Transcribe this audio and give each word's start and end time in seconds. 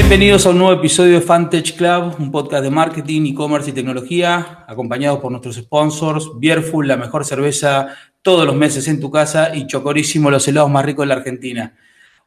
Bienvenidos 0.00 0.46
a 0.46 0.50
un 0.50 0.58
nuevo 0.58 0.72
episodio 0.74 1.14
de 1.14 1.20
Fantech 1.20 1.76
Club, 1.76 2.14
un 2.20 2.30
podcast 2.30 2.62
de 2.62 2.70
marketing, 2.70 3.32
e-commerce 3.32 3.70
y 3.70 3.72
tecnología, 3.72 4.64
acompañados 4.68 5.18
por 5.18 5.32
nuestros 5.32 5.56
sponsors, 5.56 6.30
Bierful, 6.38 6.86
la 6.86 6.96
mejor 6.96 7.24
cerveza 7.24 7.88
todos 8.22 8.46
los 8.46 8.54
meses 8.54 8.86
en 8.86 9.00
tu 9.00 9.10
casa 9.10 9.56
y 9.56 9.66
Chocorísimo, 9.66 10.30
los 10.30 10.46
helados 10.46 10.70
más 10.70 10.84
ricos 10.84 11.02
de 11.02 11.08
la 11.08 11.14
Argentina. 11.16 11.74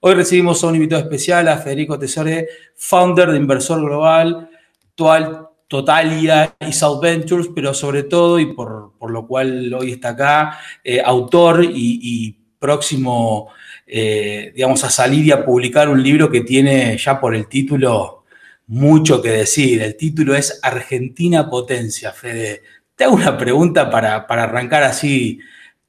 Hoy 0.01 0.15
recibimos 0.15 0.61
a 0.61 0.67
un 0.67 0.75
invitado 0.75 1.01
especial, 1.01 1.47
a 1.47 1.59
Federico 1.59 1.97
Tesore, 1.97 2.49
founder 2.75 3.31
de 3.31 3.37
Inversor 3.37 3.79
Global, 3.79 4.49
Totalia 5.69 6.53
y 6.59 6.73
South 6.73 6.99
Ventures, 7.01 7.47
pero 7.55 7.73
sobre 7.73 8.03
todo, 8.03 8.37
y 8.37 8.47
por, 8.47 8.91
lo 9.09 9.25
cual 9.25 9.73
hoy 9.73 9.93
está 9.93 10.09
acá, 10.09 10.59
eh, 10.83 11.01
autor 11.01 11.63
y, 11.63 12.37
próximo, 12.59 13.47
eh, 13.93 14.53
digamos, 14.55 14.85
a 14.85 14.89
salir 14.89 15.25
y 15.25 15.31
a 15.31 15.43
publicar 15.43 15.89
un 15.89 16.01
libro 16.01 16.31
que 16.31 16.41
tiene 16.41 16.97
ya 16.97 17.19
por 17.19 17.35
el 17.35 17.47
título 17.47 18.23
mucho 18.67 19.21
que 19.21 19.31
decir. 19.31 19.81
El 19.81 19.97
título 19.97 20.33
es 20.33 20.59
Argentina 20.63 21.49
Potencia, 21.49 22.13
Fede. 22.13 22.61
Te 22.95 23.03
hago 23.03 23.15
una 23.15 23.37
pregunta 23.37 23.89
para, 23.89 24.25
para 24.27 24.43
arrancar 24.43 24.83
así 24.83 25.39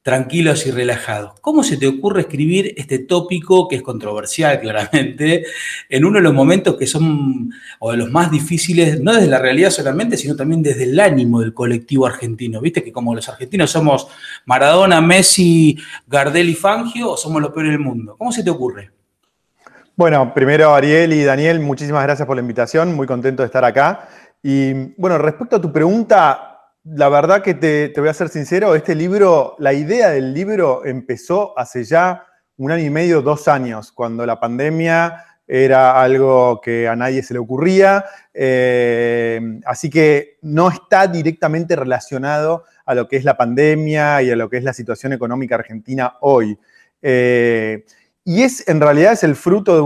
tranquilos 0.02 0.66
y 0.66 0.73
relajados. 0.73 1.38
¿Cómo 1.41 1.62
se 1.62 1.77
te 1.77 1.87
ocurre 1.87 2.23
escribir 2.23 2.74
este 2.77 2.98
tópico 2.98 3.69
que 3.69 3.77
es 3.77 3.83
controversial 3.83 4.61
claramente 4.61 5.45
en 5.88 6.05
uno 6.05 6.19
de 6.19 6.25
los 6.25 6.34
momentos 6.34 6.77
que 6.77 6.87
son 6.87 7.52
o 7.78 7.92
de 7.92 7.97
los 7.97 8.11
más 8.11 8.30
difíciles, 8.30 9.01
no 9.01 9.12
desde 9.12 9.28
la 9.28 9.38
realidad 9.38 9.70
solamente, 9.70 10.16
sino 10.16 10.34
también 10.34 10.62
desde 10.62 10.84
el 10.84 10.98
ánimo 10.98 11.41
del 11.41 11.55
colectivo 11.55 12.06
argentino? 12.06 12.61
¿Viste 12.61 12.83
que 12.83 12.92
como 12.92 13.15
los 13.15 13.28
argentinos 13.28 13.70
somos 13.70 14.09
Maradona, 14.45 15.01
Messi, 15.01 15.78
Gardel 16.06 16.48
y 16.48 16.55
Fangio 16.55 17.12
o 17.12 17.16
somos 17.16 17.41
los 17.41 17.53
peores 17.53 17.73
del 17.73 17.80
mundo? 17.80 18.16
¿Cómo 18.19 18.33
se 18.33 18.42
te 18.42 18.50
ocurre? 18.50 18.91
Bueno, 19.95 20.34
primero 20.34 20.75
Ariel 20.75 21.12
y 21.12 21.22
Daniel, 21.22 21.61
muchísimas 21.61 22.03
gracias 22.03 22.27
por 22.27 22.37
la 22.37 22.41
invitación, 22.41 22.94
muy 22.94 23.06
contento 23.06 23.42
de 23.42 23.47
estar 23.47 23.64
acá. 23.64 24.09
Y 24.42 24.72
bueno, 24.97 25.19
respecto 25.19 25.56
a 25.56 25.61
tu 25.61 25.70
pregunta, 25.70 26.52
la 26.84 27.08
verdad 27.08 27.42
que 27.42 27.55
te, 27.55 27.92
voy 27.97 28.08
a 28.08 28.14
ser 28.14 28.28
sincero, 28.28 28.75
este 28.75 28.94
libro, 28.94 29.55
la 29.58 29.72
idea 29.72 30.11
del 30.11 30.34
libro 30.34 30.84
empezó 30.84 31.56
hace 31.58 31.84
ya 31.84 32.27
un 32.56 32.70
año 32.70 32.84
y 32.84 32.91
medio, 32.91 33.22
dos 33.22 33.48
años, 33.48 33.92
cuando 33.92 34.27
la 34.27 34.41
pandemia 34.41 35.25
era 35.47 36.00
algo 36.00 36.60
que 36.60 36.88
a 36.88 36.97
nadie 36.97 37.22
se 37.22 37.34
le 37.34 37.41
ocurría, 37.41 38.05
eh, 38.33 39.41
así 39.64 39.91
que 39.91 40.38
no 40.42 40.70
está 40.70 41.06
directamente 41.06 41.77
relacionado 41.77 42.64
a 42.84 42.94
lo 42.94 43.06
que 43.06 43.16
es 43.16 43.25
la 43.25 43.36
pandemia 43.36 44.22
y 44.22 44.30
a 44.30 44.36
lo 44.36 44.48
que 44.48 44.56
es 44.56 44.64
la 44.64 44.72
situación 44.72 45.12
económica 45.12 45.55
argentina 45.55 46.16
hoy. 46.20 46.58
Eh, 47.00 47.84
y 48.25 48.42
es, 48.42 48.66
en 48.69 48.80
realidad, 48.80 49.12
es 49.12 49.25
el 49.25 49.34
fruto 49.34 49.75
de 49.75 49.80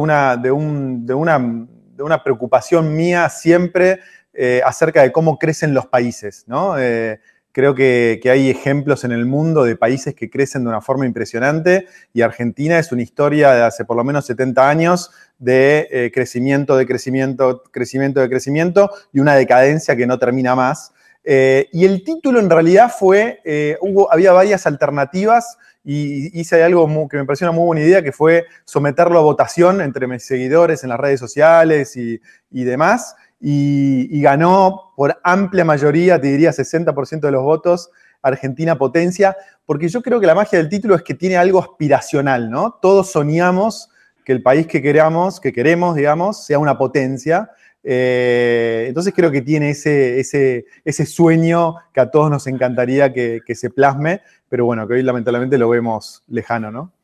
una, 1.14 2.22
preocupación 2.22 2.94
mía 2.94 3.28
siempre 3.28 4.00
eh, 4.38 4.60
acerca 4.66 5.02
de 5.02 5.12
cómo 5.12 5.38
crecen 5.38 5.72
los 5.72 5.86
países. 5.86 6.44
¿no? 6.46 6.78
Eh, 6.78 7.20
creo 7.52 7.74
que, 7.74 8.20
hay 8.30 8.50
ejemplos 8.50 9.02
en 9.04 9.12
el 9.12 9.24
mundo 9.24 9.64
de 9.64 9.76
países 9.76 10.14
que 10.14 10.28
crecen 10.28 10.64
de 10.64 10.68
una 10.68 10.82
forma 10.82 11.06
impresionante 11.06 11.86
y 12.12 12.20
Argentina 12.20 12.78
es 12.78 12.92
una 12.92 13.02
historia 13.02 13.52
de 13.52 13.62
hace 13.62 13.86
por 13.86 13.96
lo 13.96 14.04
menos 14.04 14.26
70 14.26 14.68
años 14.68 15.10
de 15.38 15.88
eh, 15.90 16.10
crecimiento, 16.12 16.76
de 16.76 16.86
crecimiento, 16.86 17.62
crecimiento, 17.70 18.20
de 18.20 18.28
crecimiento 18.28 18.90
y 19.10 19.20
una 19.20 19.34
decadencia 19.34 19.96
que 19.96 20.06
no 20.06 20.18
termina 20.18 20.54
más. 20.54 20.92
y 21.24 21.84
el 21.84 22.04
título 22.04 22.38
en 22.38 22.50
realidad 22.50 22.92
fue, 22.96 23.40
hubo, 23.80 24.12
había 24.12 24.32
varias 24.32 24.66
alternativas 24.66 25.56
y 25.82 26.38
hice 26.38 26.62
algo 26.62 26.86
que 27.08 27.16
me 27.16 27.24
pareció 27.24 27.48
una 27.48 27.56
muy 27.56 27.66
buena 27.66 27.82
idea, 27.82 28.02
que 28.02 28.12
fue 28.12 28.44
someterlo 28.64 29.18
a 29.18 29.22
votación 29.22 29.80
entre 29.80 30.06
mis 30.06 30.24
seguidores 30.24 30.84
en 30.84 30.90
las 30.90 31.00
redes 31.00 31.18
sociales 31.18 31.96
y, 31.96 32.20
y 32.50 32.64
demás 32.64 33.16
y, 33.40 34.20
ganó 34.20 34.92
por 34.96 35.18
amplia 35.22 35.64
mayoría, 35.64 36.20
te 36.20 36.28
diría 36.28 36.50
60% 36.50 37.20
de 37.20 37.30
los 37.30 37.42
votos, 37.42 37.90
Argentina 38.22 38.76
Potencia, 38.76 39.36
porque 39.64 39.88
yo 39.88 40.02
creo 40.02 40.20
que 40.20 40.26
la 40.26 40.34
magia 40.34 40.58
del 40.58 40.68
título 40.68 40.94
es 40.94 41.02
que 41.02 41.14
tiene 41.14 41.36
algo 41.36 41.60
aspiracional, 41.60 42.50
¿no? 42.50 42.78
Todos 42.80 43.10
soñamos 43.12 43.90
que 44.24 44.32
el 44.32 44.42
país 44.42 44.66
que 44.66 44.82
queramos, 44.82 45.38
que 45.38 45.52
queremos, 45.52 45.94
digamos, 45.94 46.44
sea 46.44 46.58
una 46.58 46.76
potencia. 46.76 47.50
Eh, 47.84 48.86
entonces 48.88 49.12
creo 49.14 49.30
que 49.30 49.42
tiene 49.42 49.70
ese, 49.70 50.64
sueño 51.06 51.76
que 51.92 52.00
a 52.00 52.10
todos 52.10 52.30
nos 52.30 52.48
encantaría 52.48 53.12
que, 53.12 53.40
que 53.46 53.54
se 53.54 53.70
plasme, 53.70 54.22
pero 54.48 54.64
bueno, 54.64 54.88
que 54.88 54.94
hoy 54.94 55.02
lamentablemente 55.02 55.58
lo 55.58 55.68
vemos 55.68 56.24
lejano, 56.26 56.72
¿no? 56.72 56.95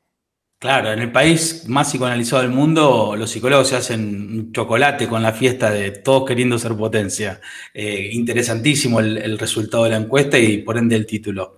Claro, 0.63 0.93
en 0.93 1.01
el 1.01 1.11
país 1.11 1.69
más 1.69 1.91
psicoanalizado 1.91 2.43
del 2.43 2.53
mundo, 2.53 3.17
los 3.17 3.29
psicólogos 3.29 3.67
se 3.67 3.75
hacen 3.75 4.01
un 4.01 4.53
chocolate 4.53 5.09
con 5.09 5.21
la 5.21 5.33
fiesta 5.33 5.73
de 5.73 5.91
todos 5.91 6.25
queriendo 6.25 6.57
ser 6.57 6.77
potencia. 6.77 7.41
Eh, 7.75 8.11
interesantísimo 8.13 9.01
el, 9.01 9.41
resultado 9.41 9.83
de 9.83 9.91
la 9.91 9.97
encuesta 9.97 10.39
y 10.39 10.59
por 10.59 10.79
ende 10.79 10.95
el 10.95 11.05
título. 11.05 11.57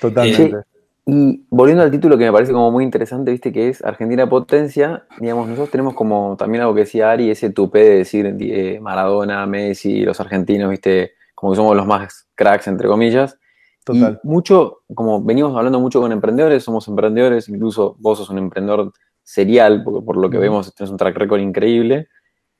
Totalmente. 0.00 0.56
y 1.04 1.42
volviendo 1.50 1.82
al 1.82 1.90
título 1.90 2.16
que 2.16 2.26
me 2.26 2.32
parece 2.32 2.52
como 2.52 2.70
muy 2.70 2.84
interesante, 2.84 3.32
viste 3.32 3.52
que 3.52 3.70
es 3.70 3.84
Argentina 3.84 4.28
Potencia, 4.28 5.02
digamos, 5.18 5.48
nosotros 5.48 5.72
tenemos 5.72 5.94
como 5.94 6.36
también 6.38 6.62
algo 6.62 6.76
que 6.76 6.82
decía 6.82 7.10
Ari, 7.10 7.32
ese 7.32 7.50
tupé 7.50 7.80
de 7.80 7.96
decir 7.96 8.36
eh, 8.38 8.78
Maradona, 8.80 9.44
Messi, 9.48 10.02
los 10.02 10.20
argentinos, 10.20 10.70
viste, 10.70 11.14
como 11.34 11.50
que 11.50 11.56
somos 11.56 11.74
los 11.74 11.86
más 11.86 12.28
cracks, 12.36 12.68
entre 12.68 12.86
comillas. 12.86 13.36
Total. 13.94 14.20
mucho, 14.22 14.82
como 14.94 15.22
venimos 15.22 15.56
hablando 15.56 15.80
mucho 15.80 16.00
con 16.00 16.12
emprendedores, 16.12 16.62
somos 16.62 16.86
emprendedores, 16.88 17.48
incluso 17.48 17.96
vos 18.00 18.18
sos 18.18 18.28
un 18.28 18.36
emprendedor 18.36 18.92
serial, 19.22 19.82
porque 19.82 20.04
por 20.04 20.18
lo 20.18 20.28
que 20.28 20.36
vemos 20.36 20.74
tenés 20.74 20.90
un 20.90 20.98
track 20.98 21.16
record 21.16 21.40
increíble. 21.40 22.08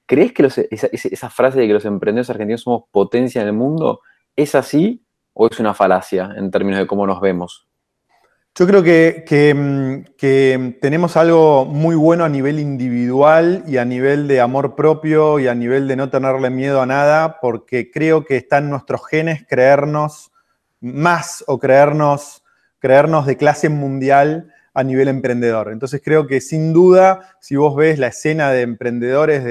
¿Crees 0.06 0.32
que 0.32 0.46
esa, 0.70 1.28
frase 1.28 1.60
de 1.60 1.66
que 1.66 1.74
los 1.74 1.84
emprendedores 1.84 2.30
argentinos 2.30 2.62
somos 2.62 2.84
potencia 2.90 3.42
en 3.42 3.48
el 3.48 3.52
mundo 3.52 4.00
es 4.34 4.54
así 4.54 5.04
o 5.34 5.48
es 5.48 5.60
una 5.60 5.74
falacia 5.74 6.32
en 6.34 6.50
términos 6.50 6.80
de 6.80 6.86
cómo 6.86 7.06
nos 7.06 7.20
vemos? 7.20 7.68
Yo 8.54 8.66
creo 8.66 8.82
que, 8.82 9.24
que, 10.16 10.78
tenemos 10.80 11.18
algo 11.18 11.66
muy 11.66 11.94
bueno 11.94 12.24
a 12.24 12.30
nivel 12.30 12.58
individual 12.58 13.64
y 13.66 13.76
a 13.76 13.84
nivel 13.84 14.26
de 14.28 14.40
amor 14.40 14.74
propio 14.74 15.38
y 15.38 15.46
a 15.46 15.54
nivel 15.54 15.86
de 15.88 15.96
no 15.96 16.08
tenerle 16.08 16.48
miedo 16.48 16.80
a 16.80 16.86
nada, 16.86 17.38
porque 17.42 17.90
creo 17.90 18.24
que 18.24 18.36
está 18.36 18.58
en 18.58 18.70
nuestros 18.70 19.06
genes 19.06 19.44
creernos 19.46 20.32
más 20.80 21.44
o 21.46 21.58
creernos, 21.58 22.42
creernos 22.78 23.26
de 23.26 23.36
clase 23.36 23.68
mundial 23.68 24.52
a 24.74 24.84
nivel 24.84 25.08
emprendedor. 25.08 25.72
Entonces 25.72 26.00
creo 26.04 26.26
que 26.26 26.40
sin 26.40 26.72
duda, 26.72 27.36
si 27.40 27.56
vos 27.56 27.74
ves 27.74 27.98
la 27.98 28.08
escena 28.08 28.52
de 28.52 28.62
emprendedores 28.62 29.44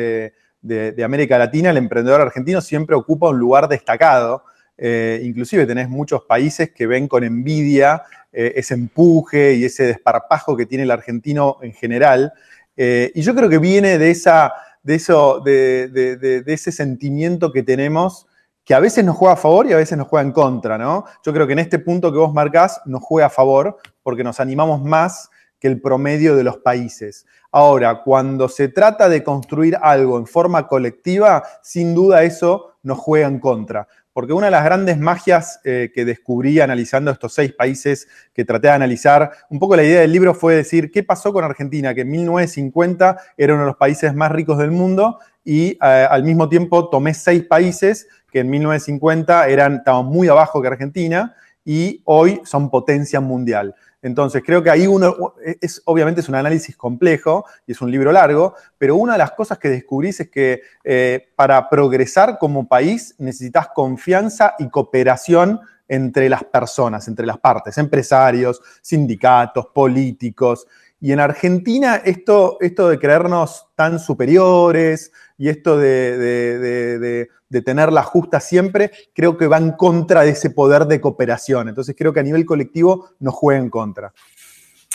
de, 0.61 1.03
América 1.03 1.37
Latina, 1.37 1.69
el 1.69 1.77
emprendedor 1.77 2.21
argentino 2.21 2.61
siempre 2.61 2.95
ocupa 2.95 3.29
un 3.29 3.39
lugar 3.39 3.67
destacado. 3.67 4.43
Eh, 4.77 5.21
inclusive 5.23 5.65
tenés 5.65 5.89
muchos 5.89 6.23
países 6.23 6.71
que 6.71 6.87
ven 6.87 7.07
con 7.07 7.23
envidia 7.23 8.03
eh, 8.31 8.53
ese 8.55 8.75
empuje 8.75 9.55
y 9.55 9.65
ese 9.65 9.85
desparpajo 9.85 10.55
que 10.55 10.65
tiene 10.65 10.83
el 10.83 10.91
argentino 10.91 11.57
en 11.61 11.73
general. 11.73 12.31
Eh, 12.77 13.11
y 13.15 13.21
yo 13.21 13.33
creo 13.35 13.49
que 13.49 13.57
viene 13.57 13.97
de, 13.97 14.11
esa, 14.11 14.53
de, 14.83 14.95
eso, 14.95 15.41
de, 15.41 15.89
de 15.89 16.53
ese 16.53 16.71
sentimiento 16.71 17.51
que 17.51 17.63
tenemos 17.63 18.26
que 18.67 18.75
a 18.75 18.81
veces 18.81 19.05
nos 19.05 19.15
juega 19.15 19.35
a 19.35 19.37
favor 19.37 19.65
y 19.65 19.71
a 19.71 19.77
veces 19.77 19.97
nos 19.97 20.09
juega 20.09 20.27
en 20.27 20.33
contra, 20.33 20.77
¿no? 20.77 21.05
Yo 21.25 21.31
creo 21.31 21.47
que 21.47 21.53
en 21.53 21.59
este 21.59 21.79
punto 21.79 22.11
que 22.11 22.17
vos 22.17 22.33
marcás 22.33 22.81
nos 22.83 23.01
juega 23.01 23.27
a 23.27 23.29
favor 23.29 23.77
porque 24.03 24.25
nos 24.25 24.41
animamos 24.41 24.83
más 24.83 25.29
que 25.57 25.69
el 25.69 25.79
promedio 25.79 26.35
de 26.35 26.43
los 26.43 26.57
países. 26.57 27.25
Ahora, 27.49 28.03
cuando 28.03 28.49
se 28.49 28.67
trata 28.67 29.07
de 29.07 29.23
construir 29.23 29.77
algo 29.81 30.17
en 30.17 30.27
forma 30.27 30.67
colectiva, 30.67 31.43
sin 31.63 31.95
duda 31.95 32.23
eso 32.23 32.73
nos 32.83 32.97
juega 32.97 33.27
en 33.27 33.39
contra. 33.39 33.87
Porque 34.17 34.33
una 34.33 34.47
de 34.47 34.51
las 34.51 34.63
grandes 34.63 34.97
magias 34.97 35.59
eh, 35.63 35.91
que 35.93 36.03
descubrí 36.03 36.59
analizando 36.59 37.11
estos 37.11 37.35
seis 37.35 37.53
países 37.53 38.07
que 38.33 38.43
traté 38.43 38.65
de 38.65 38.73
analizar, 38.73 39.29
un 39.51 39.59
poco 39.59 39.75
la 39.75 39.83
idea 39.83 40.01
del 40.01 40.11
libro 40.11 40.33
fue 40.33 40.55
decir, 40.55 40.89
¿qué 40.89 41.03
pasó 41.03 41.31
con 41.31 41.43
Argentina? 41.43 41.93
Que 41.93 42.01
en 42.01 42.09
1950 42.09 43.15
era 43.37 43.53
uno 43.53 43.61
de 43.61 43.67
los 43.67 43.77
países 43.77 44.15
más 44.15 44.31
ricos 44.31 44.57
del 44.57 44.71
mundo 44.71 45.19
y 45.45 45.77
eh, 45.83 46.07
al 46.09 46.23
mismo 46.23 46.49
tiempo 46.49 46.89
tomé 46.89 47.13
seis 47.13 47.43
países 47.43 48.07
que 48.31 48.39
en 48.39 48.49
1950 48.49 49.49
eran, 49.49 49.75
estaban 49.75 50.07
muy 50.07 50.27
abajo 50.29 50.63
que 50.63 50.67
Argentina 50.67 51.35
y 51.63 52.01
hoy 52.05 52.41
son 52.43 52.71
potencia 52.71 53.19
mundial. 53.19 53.75
Entonces, 54.01 54.43
creo 54.45 54.61
que 54.61 54.69
ahí 54.69 54.85
uno, 54.85 55.33
es, 55.59 55.81
obviamente 55.85 56.21
es 56.21 56.29
un 56.29 56.35
análisis 56.35 56.77
complejo 56.77 57.45
y 57.65 57.71
es 57.71 57.81
un 57.81 57.89
libro 57.89 58.11
largo, 58.11 58.53
pero 58.77 58.95
una 58.95 59.13
de 59.13 59.19
las 59.19 59.31
cosas 59.31 59.57
que 59.57 59.69
descubrís 59.69 60.19
es 60.19 60.29
que 60.29 60.61
eh, 60.83 61.29
para 61.35 61.67
progresar 61.69 62.37
como 62.37 62.67
país 62.67 63.15
necesitas 63.17 63.69
confianza 63.73 64.53
y 64.59 64.69
cooperación 64.69 65.59
entre 65.87 66.29
las 66.29 66.43
personas, 66.43 67.07
entre 67.07 67.25
las 67.25 67.39
partes, 67.39 67.77
empresarios, 67.77 68.61
sindicatos, 68.81 69.67
políticos. 69.67 70.67
Y 70.99 71.11
en 71.11 71.19
Argentina 71.19 72.01
esto, 72.03 72.57
esto 72.59 72.89
de 72.89 72.97
creernos 72.97 73.67
tan 73.75 73.99
superiores 73.99 75.11
y 75.37 75.49
esto 75.49 75.77
de, 75.77 77.29
tener 77.63 77.91
la 77.91 78.03
justa 78.03 78.39
siempre, 78.39 78.91
creo 79.13 79.37
que 79.37 79.47
va 79.47 79.57
en 79.57 79.71
contra 79.71 80.23
de 80.23 80.31
ese 80.31 80.49
poder 80.49 80.85
de 80.85 80.99
cooperación. 80.99 81.69
Entonces 81.69 81.95
creo 81.97 82.13
que 82.13 82.19
a 82.19 82.23
nivel 82.23 82.45
colectivo 82.45 83.09
nos 83.19 83.35
juega 83.35 83.59
en 83.59 83.69
contra. 83.69 84.13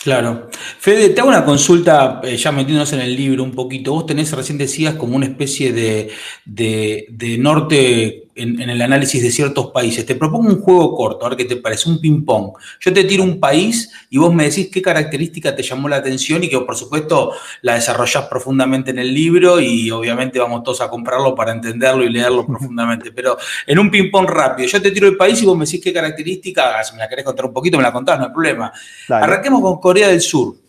Claro. 0.03 0.49
Fede, 0.79 1.09
te 1.09 1.21
hago 1.21 1.29
una 1.29 1.45
consulta, 1.45 2.19
eh, 2.23 2.35
ya 2.35 2.51
metiéndonos 2.51 2.91
en 2.91 2.99
el 2.99 3.15
libro 3.15 3.41
un 3.41 3.53
poquito. 3.53 3.93
Vos 3.93 4.05
tenés, 4.05 4.33
recién 4.33 4.57
decías, 4.57 4.95
como 4.95 5.15
una 5.15 5.27
especie 5.27 5.71
de, 5.71 6.11
de, 6.43 7.37
norte 7.39 8.27
en, 8.35 8.69
el 8.69 8.81
análisis 8.81 9.21
de 9.21 9.31
ciertos 9.31 9.71
países. 9.71 10.05
Te 10.05 10.15
propongo 10.15 10.49
un 10.49 10.61
juego 10.61 10.95
corto, 10.95 11.25
a 11.25 11.29
ver 11.29 11.37
qué 11.37 11.45
te 11.45 11.57
parece, 11.57 11.89
un 11.89 11.99
ping-pong. 11.99 12.53
Yo 12.79 12.93
te 12.93 13.03
tiro 13.03 13.23
un 13.23 13.39
país 13.39 13.91
y 14.09 14.17
vos 14.17 14.33
me 14.33 14.45
decís 14.45 14.69
qué 14.71 14.81
característica 14.81 15.55
te 15.55 15.63
llamó 15.63 15.89
la 15.89 15.97
atención 15.97 16.43
y 16.43 16.49
que, 16.49 16.59
por 16.59 16.75
supuesto, 16.75 17.33
la 17.61 17.75
desarrollás 17.75 18.25
profundamente 18.25 18.91
en 18.91 18.99
el 18.99 19.13
libro 19.13 19.59
y 19.59 19.91
obviamente 19.91 20.39
vamos 20.39 20.63
todos 20.63 20.81
a 20.81 20.89
comprarlo 20.89 21.35
para 21.35 21.51
entenderlo 21.51 22.03
y 22.03 22.09
leerlo 22.09 22.45
profundamente. 22.47 23.11
Pero 23.11 23.37
en 23.67 23.79
un 23.79 23.89
ping-pong 23.89 24.27
rápido, 24.27 24.67
yo 24.67 24.81
te 24.81 24.91
tiro 24.91 25.07
el 25.07 25.17
país 25.17 25.41
y 25.41 25.45
vos 25.45 25.57
me 25.57 25.65
decís 25.65 25.81
qué 25.81 25.93
característica, 25.93 26.83
si 26.83 26.93
me 26.93 26.99
la 26.99 27.09
querés 27.09 27.25
contar 27.25 27.45
un 27.45 27.53
poquito, 27.53 27.77
me 27.77 27.83
la 27.83 27.91
contás, 27.91 28.19
no 28.19 28.25
hay 28.25 28.31
problema. 28.31 28.71
Arranquemos 29.09 29.61
con 29.61 29.79
Corea 29.79 30.07
del 30.07 30.21
Sur. 30.21 30.62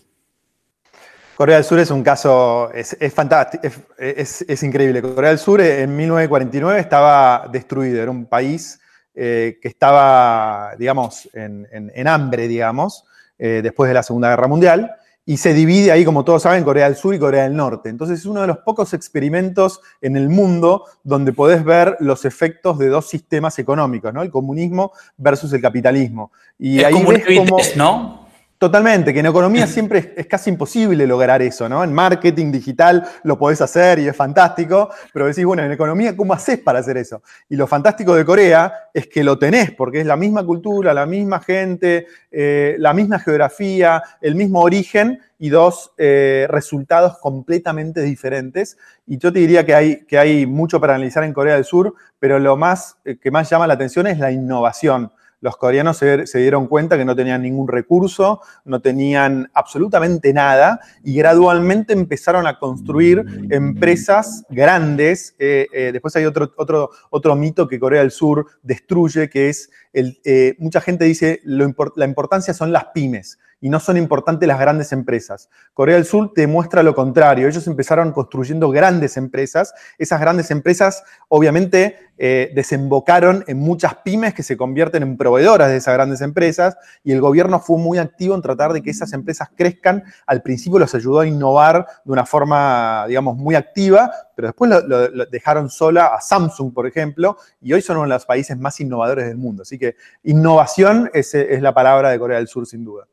Corea 1.36 1.56
del 1.56 1.64
Sur 1.64 1.78
es 1.81 1.90
un 1.90 2.02
caso, 2.02 2.70
es, 2.72 2.96
fantástico, 3.12 3.66
es, 3.98 4.62
increíble. 4.62 5.02
Corea 5.02 5.31
del 5.31 5.38
Sur 5.38 5.60
en 5.60 5.94
1949 5.96 6.81
estaba 6.81 7.48
destruido, 7.50 8.00
era 8.00 8.10
un 8.10 8.26
país 8.26 8.81
eh, 9.14 9.58
que 9.60 9.69
estaba, 9.69 10.75
digamos, 10.78 11.28
en, 11.32 12.08
hambre, 12.08 12.46
digamos, 12.46 13.04
eh, 13.38 13.60
después 13.62 13.88
de 13.88 13.94
la 13.94 14.02
Segunda 14.02 14.31
Guerra 14.31 14.46
Mundial, 14.46 14.96
y 15.26 15.38
se 15.38 15.54
divide 15.54 15.90
ahí, 15.90 16.04
como 16.04 16.25
todos 16.25 16.42
saben, 16.42 16.64
Corea 16.64 16.84
del 16.84 16.96
Sur 16.96 17.14
y 17.14 17.19
Corea 17.19 17.44
del 17.44 17.56
Norte. 17.56 17.88
Entonces 17.88 18.20
es 18.20 18.26
uno 18.26 18.42
de 18.42 18.46
los 18.46 18.58
pocos 18.58 18.92
experimentos 18.92 19.81
en 20.02 20.16
el 20.16 20.28
mundo 20.28 20.84
donde 21.02 21.32
podés 21.32 21.64
ver 21.64 21.96
los 22.00 22.26
efectos 22.26 22.78
de 22.78 22.88
dos 22.88 23.08
sistemas 23.08 23.58
económicos, 23.58 24.12
¿no? 24.12 24.22
El 24.22 24.31
comunismo 24.31 24.92
versus 25.16 25.52
el 25.54 25.62
capitalismo. 25.62 26.31
Y 26.58 26.84
ahí 26.84 27.02
ves 27.04 27.25
cómo, 27.38 27.56
¿no? 27.76 28.23
Totalmente, 28.56 29.12
que 29.12 29.18
en 29.18 29.26
economía 29.26 29.66
siempre 29.66 30.14
es, 30.16 30.26
casi 30.26 30.48
imposible 30.48 31.06
lograr 31.06 31.42
eso, 31.42 31.68
¿no? 31.68 31.82
En 31.82 31.92
marketing 31.92 32.52
digital 32.52 33.04
lo 33.24 33.36
podés 33.36 33.60
hacer 33.60 33.98
y 33.98 34.06
es 34.06 34.16
fantástico, 34.16 34.90
pero 35.12 35.26
decís, 35.26 35.44
bueno, 35.44 35.64
en 35.64 35.72
economía, 35.72 36.16
¿cómo 36.16 36.32
haces 36.34 36.60
para 36.60 36.78
hacer 36.78 36.96
eso? 36.96 37.22
Y 37.48 37.56
lo 37.56 37.66
fantástico 37.66 38.14
de 38.14 38.24
Corea 38.24 38.72
es 38.94 39.08
que 39.08 39.24
lo 39.24 39.38
tenés, 39.38 39.72
porque 39.72 40.00
es 40.00 40.06
la 40.06 40.16
misma 40.16 40.46
cultura, 40.46 40.94
la 40.94 41.04
misma 41.04 41.40
gente, 41.40 42.06
eh, 42.30 42.76
la 42.78 42.94
misma 42.94 43.18
geografía, 43.18 44.02
el 44.20 44.36
mismo 44.36 44.60
origen 44.60 45.18
y 45.38 45.48
dos 45.48 45.92
eh, 45.98 46.46
resultados 46.48 47.18
completamente 47.18 48.02
diferentes. 48.02 48.78
Y 49.04 49.18
yo 49.18 49.32
te 49.32 49.40
diría 49.40 49.66
que 49.66 49.74
hay, 49.74 50.04
que 50.06 50.46
mucho 50.46 50.80
para 50.80 50.94
analizar 50.94 51.24
en 51.24 51.32
Corea 51.32 51.56
del 51.56 51.64
Sur, 51.64 51.94
pero 52.20 52.38
lo 52.38 52.56
más 52.56 52.98
eh, 53.04 53.18
que 53.20 53.32
más 53.32 53.50
llama 53.50 53.66
la 53.66 53.74
atención 53.74 54.06
es 54.06 54.18
la 54.20 54.30
innovación 54.30 55.10
los 55.44 55.58
coreanos 55.58 55.99
se, 55.99 56.38
dieron 56.38 56.69
cuenta 56.69 56.96
que 56.96 57.05
no 57.05 57.14
tenían 57.14 57.43
ningún 57.43 57.69
recurso, 57.69 58.41
no 58.64 58.81
tenían 58.81 59.50
absolutamente 59.52 60.32
nada 60.32 60.81
y 61.02 61.17
gradualmente 61.17 61.93
empezaron 61.93 62.46
a 62.46 62.58
construir 62.58 63.23
empresas 63.50 64.46
grandes. 64.49 65.37
Eh, 65.38 65.67
eh, 65.75 65.91
después 65.93 66.17
hay 66.17 66.25
otro, 66.25 66.50
otro, 66.56 66.88
otro 67.11 67.37
mito 67.37 67.69
que 67.69 67.79
Corea 67.79 68.00
del 68.00 68.11
Sur 68.11 68.46
destruye, 68.62 69.29
que 69.29 69.50
es, 69.50 69.69
el, 69.93 70.19
eh, 70.25 70.56
mucha 70.58 70.81
gente 70.81 71.05
dice, 71.05 71.43
la 71.44 72.06
importancia 72.06 72.55
son 72.55 72.73
las 72.73 72.87
pymes 72.94 73.38
y 73.64 73.70
no 73.70 73.81
son 73.81 73.96
importantes 73.96 74.46
las 74.46 74.61
grandes 74.61 74.93
empresas. 74.93 75.49
Corea 75.72 75.94
del 75.94 76.05
Sur 76.05 76.34
te 76.34 76.46
muestra 76.46 76.82
lo 76.82 76.94
contrario. 76.94 77.49
Ellos 77.49 77.66
empezaron 77.66 78.12
construyendo 78.12 78.69
grandes 78.69 79.16
empresas. 79.16 79.72
Esas 79.96 80.20
grandes 80.20 80.50
empresas 80.50 81.02
obviamente 81.28 81.96
eh, 82.19 82.52
desembocaron 82.55 83.43
en 83.46 83.56
muchas 83.56 83.94
pymes 84.05 84.34
que 84.34 84.43
se 84.43 84.58
convierten 84.58 85.02
en 85.02 85.16
proveedoras 85.16 85.70
de 85.70 85.78
esas 85.78 85.94
grandes 85.94 86.20
empresas 86.20 86.76
y 87.02 87.12
el 87.12 87.22
gobierno 87.22 87.58
fue 87.58 87.78
muy 87.78 87.96
activo 87.96 88.34
en 88.34 88.43
tratar 88.43 88.75
de 88.75 88.82
que 88.82 88.90
esas 88.90 89.14
empresas 89.14 89.49
crezcan. 89.56 90.05
Al 90.26 90.43
principio 90.43 90.78
los 90.78 90.94
ayudó 90.94 91.20
a 91.20 91.26
innovar 91.26 91.87
de 92.05 92.12
una 92.12 92.26
forma, 92.26 93.06
digamos, 93.08 93.34
muy 93.38 93.55
activa, 93.55 94.12
pero 94.37 94.49
después 94.49 94.70
lo, 94.70 95.08
dejaron 95.25 95.70
sola 95.70 96.08
a 96.08 96.20
Samsung, 96.20 96.75
por 96.75 96.87
ejemplo, 96.87 97.38
y 97.62 97.72
hoy 97.72 97.81
son 97.81 97.96
uno 97.96 98.05
de 98.05 98.10
los 98.10 98.26
países 98.26 98.58
más 98.58 98.78
innovadores 98.81 99.25
del 99.26 99.38
mundo. 99.38 99.62
Así 99.62 99.78
que 99.78 99.96
innovación 100.22 101.10
es 101.14 101.32
la 101.62 101.72
palabra 101.72 102.10
de 102.10 102.19
Corea 102.19 102.37
del 102.37 102.49
Sur, 102.49 102.67
sin 102.67 102.84
duda. 102.84 103.06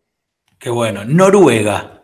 Qué 0.62 0.70
bueno. 0.70 1.04
Noruega. 1.04 2.04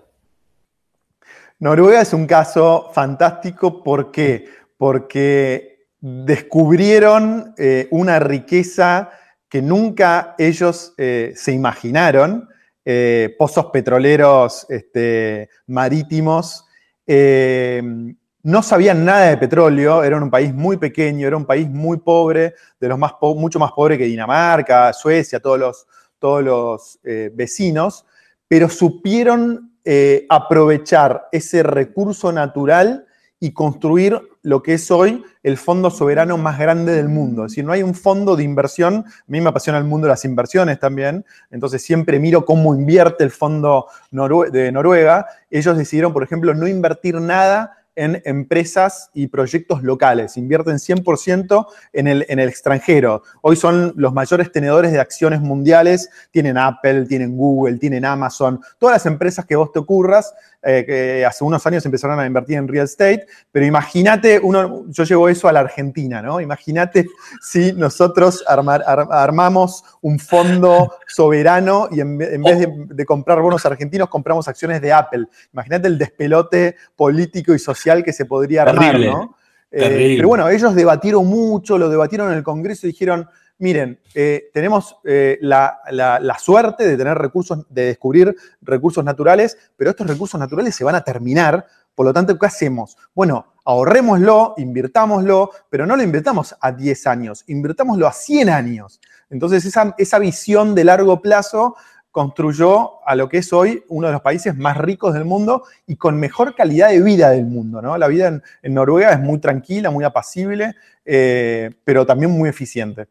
Noruega 1.59 2.01
es 2.01 2.11
un 2.11 2.25
caso 2.25 2.89
fantástico. 2.91 3.83
¿Por 3.83 4.09
qué? 4.09 4.49
Porque 4.77 5.89
descubrieron 5.99 7.53
eh, 7.55 7.87
una 7.91 8.17
riqueza 8.17 9.11
que 9.47 9.61
nunca 9.61 10.33
ellos 10.39 10.95
eh, 10.97 11.33
se 11.35 11.51
imaginaron. 11.51 12.49
Eh, 12.83 13.35
pozos 13.37 13.67
petroleros 13.67 14.65
este, 14.69 15.51
marítimos. 15.67 16.65
no 17.05 18.63
sabían 18.63 19.05
nada 19.05 19.29
de 19.29 19.37
petróleo, 19.37 20.03
era 20.03 20.17
un 20.17 20.31
país 20.31 20.51
muy 20.51 20.77
pequeño, 20.77 21.27
era 21.27 21.37
un 21.37 21.45
país 21.45 21.69
muy 21.69 21.97
pobre, 21.97 22.55
de 22.79 22.87
los 22.87 22.97
más 22.97 23.11
mucho 23.21 23.59
más 23.59 23.71
pobre 23.73 23.99
que 23.99 24.05
Dinamarca, 24.05 24.91
Suecia, 24.93 25.39
todos 25.39 25.59
los, 25.59 25.87
todos 26.17 26.43
los 26.43 26.99
vecinos 27.03 28.03
pero 28.47 28.69
supieron 28.69 29.71
eh, 29.85 30.25
aprovechar 30.29 31.27
ese 31.31 31.63
recurso 31.63 32.31
natural 32.31 33.05
y 33.39 33.51
construir 33.51 34.19
lo 34.41 34.63
que 34.63 34.73
es 34.73 34.89
hoy 34.89 35.23
el 35.43 35.57
fondo 35.57 35.89
soberano 35.89 36.37
más 36.37 36.57
grande 36.57 36.93
del 36.93 37.09
mundo. 37.09 37.45
Es 37.45 37.51
decir, 37.51 37.65
no 37.65 37.71
hay 37.71 37.83
un 37.83 37.93
fondo 37.93 38.35
de 38.35 38.43
inversión, 38.43 39.05
a 39.05 39.23
mí 39.27 39.41
me 39.41 39.49
apasiona 39.49 39.77
el 39.77 39.83
mundo 39.83 40.07
de 40.07 40.13
las 40.13 40.25
inversiones 40.25 40.79
también, 40.79 41.25
entonces 41.51 41.81
siempre 41.83 42.19
miro 42.19 42.45
cómo 42.45 42.73
invierte 42.73 43.23
el 43.23 43.31
fondo 43.31 43.87
de 44.09 44.71
Noruega. 44.71 45.27
Ellos 45.51 45.77
decidieron, 45.77 46.13
por 46.13 46.23
ejemplo, 46.23 46.53
no 46.53 46.67
invertir 46.67 47.15
nada 47.15 47.77
en 47.97 48.21
empresas 48.25 49.09
y 49.13 49.27
proyectos 49.27 49.81
locales, 49.81 50.37
invierten 50.37 50.75
100% 50.75 51.65
en 51.93 52.07
el, 52.07 52.25
en 52.29 52.39
el 52.39 52.47
extranjero. 52.47 53.23
Hoy 53.41 53.55
son 53.55 53.93
los 53.97 54.13
mayores 54.13 54.51
tenedores 54.51 54.91
de 54.91 54.99
acciones 54.99 55.41
mundiales, 55.41 56.09
tienen 56.31 56.59
Apple, 56.59 57.07
tienen 57.07 57.35
Google, 57.35 57.79
tienen 57.79 58.05
Amazon, 58.05 58.61
todas 58.77 58.95
las 58.95 59.05
empresas 59.07 59.45
que 59.45 59.55
vos 59.55 59.71
te 59.71 59.79
ocurras, 59.79 60.31
eh, 60.69 60.83
que 60.85 61.25
hace 61.25 61.45
unos 61.45 61.65
años 61.65 61.85
empezaron 61.85 62.19
a 62.19 62.25
invertir 62.25 62.57
en 62.57 62.67
real 62.67 62.83
estate, 62.83 63.25
pero 63.53 63.65
imagínate, 63.65 64.37
uno, 64.37 64.83
yo 64.89 65.05
llevo 65.05 65.29
eso 65.29 65.47
a 65.47 65.53
la 65.53 65.61
Argentina, 65.61 66.21
¿no? 66.21 66.41
Imagínate 66.41 67.07
si 67.41 67.71
nosotros 67.71 68.43
armamos 68.45 69.85
un 70.01 70.19
fondo 70.19 70.95
soberano 71.07 71.87
y 71.89 72.01
en, 72.01 72.17
vez 72.17 72.67
de, 72.89 73.05
comprar 73.05 73.41
bonos 73.41 73.65
argentinos 73.65 74.09
compramos 74.09 74.49
acciones 74.49 74.81
de 74.81 74.91
Apple. 74.91 75.27
Imagínate 75.53 75.87
el 75.87 75.97
despelote 75.97 76.75
político 76.97 77.53
y 77.53 77.59
social 77.59 78.03
que 78.03 78.11
se 78.11 78.25
podría 78.25 78.63
armar, 78.63 78.99
¿no? 78.99 79.37
Eh, 79.71 80.15
pero 80.17 80.27
bueno, 80.27 80.49
ellos 80.49 80.75
debatieron 80.75 81.25
mucho, 81.27 81.77
lo 81.77 81.87
debatieron 81.87 82.29
en 82.29 82.39
el 82.39 82.43
Congreso 82.43 82.87
y 82.87 82.91
dijeron, 82.91 83.25
miren, 83.59 83.99
eh, 84.13 84.49
tenemos 84.53 84.97
eh, 85.03 85.37
la, 85.41 86.37
suerte 86.39 86.87
de 86.87 86.97
tener 86.97 87.17
recursos, 87.17 87.65
de 87.69 87.85
descubrir 87.85 88.35
recursos 88.61 89.03
naturales, 89.03 89.57
pero 89.75 89.91
estos 89.91 90.07
recursos 90.07 90.39
naturales 90.39 90.75
se 90.75 90.83
van 90.83 90.95
a 90.95 91.03
terminar. 91.03 91.65
Por 91.95 92.05
lo 92.05 92.13
tanto, 92.13 92.37
¿qué 92.37 92.45
hacemos? 92.45 92.95
Bueno, 93.13 93.53
ahorrémoslo, 93.65 94.53
invirtámoslo, 94.57 95.51
pero 95.69 95.85
no 95.85 95.95
lo 95.95 96.03
invirtamos 96.03 96.55
a 96.61 96.71
10 96.71 97.07
años, 97.07 97.43
invirtámoslo 97.47 98.07
a 98.07 98.13
100 98.13 98.49
años. 98.49 98.99
Entonces, 99.29 99.65
esa, 99.65 100.19
visión 100.19 100.75
de 100.75 100.83
largo 100.83 101.21
plazo 101.21 101.75
construyó 102.11 103.05
a 103.05 103.15
lo 103.15 103.29
que 103.29 103.39
es 103.39 103.51
hoy 103.53 103.83
uno 103.89 104.07
de 104.07 104.13
los 104.13 104.21
países 104.21 104.55
más 104.55 104.77
ricos 104.77 105.13
del 105.13 105.25
mundo 105.25 105.63
y 105.85 105.97
con 105.97 106.19
mejor 106.19 106.55
calidad 106.55 106.89
de 106.89 107.01
vida 107.01 107.29
del 107.31 107.45
mundo. 107.45 107.81
¿no? 107.81 107.97
La 107.97 108.07
vida 108.07 108.41
en, 108.61 108.73
Noruega 108.73 109.11
es 109.11 109.19
muy 109.19 109.39
tranquila, 109.39 109.91
muy 109.91 110.03
apacible, 110.03 110.75
eh, 111.05 111.71
pero 111.83 112.05
también 112.05 112.31
muy 112.31 112.49
eficiente. 112.49 113.07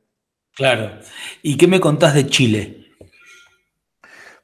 Claro. 0.56 0.90
¿Y 1.42 1.58
qué 1.58 1.68
me 1.68 1.80
contás 1.80 2.14
de 2.14 2.26
Chile? 2.26 2.86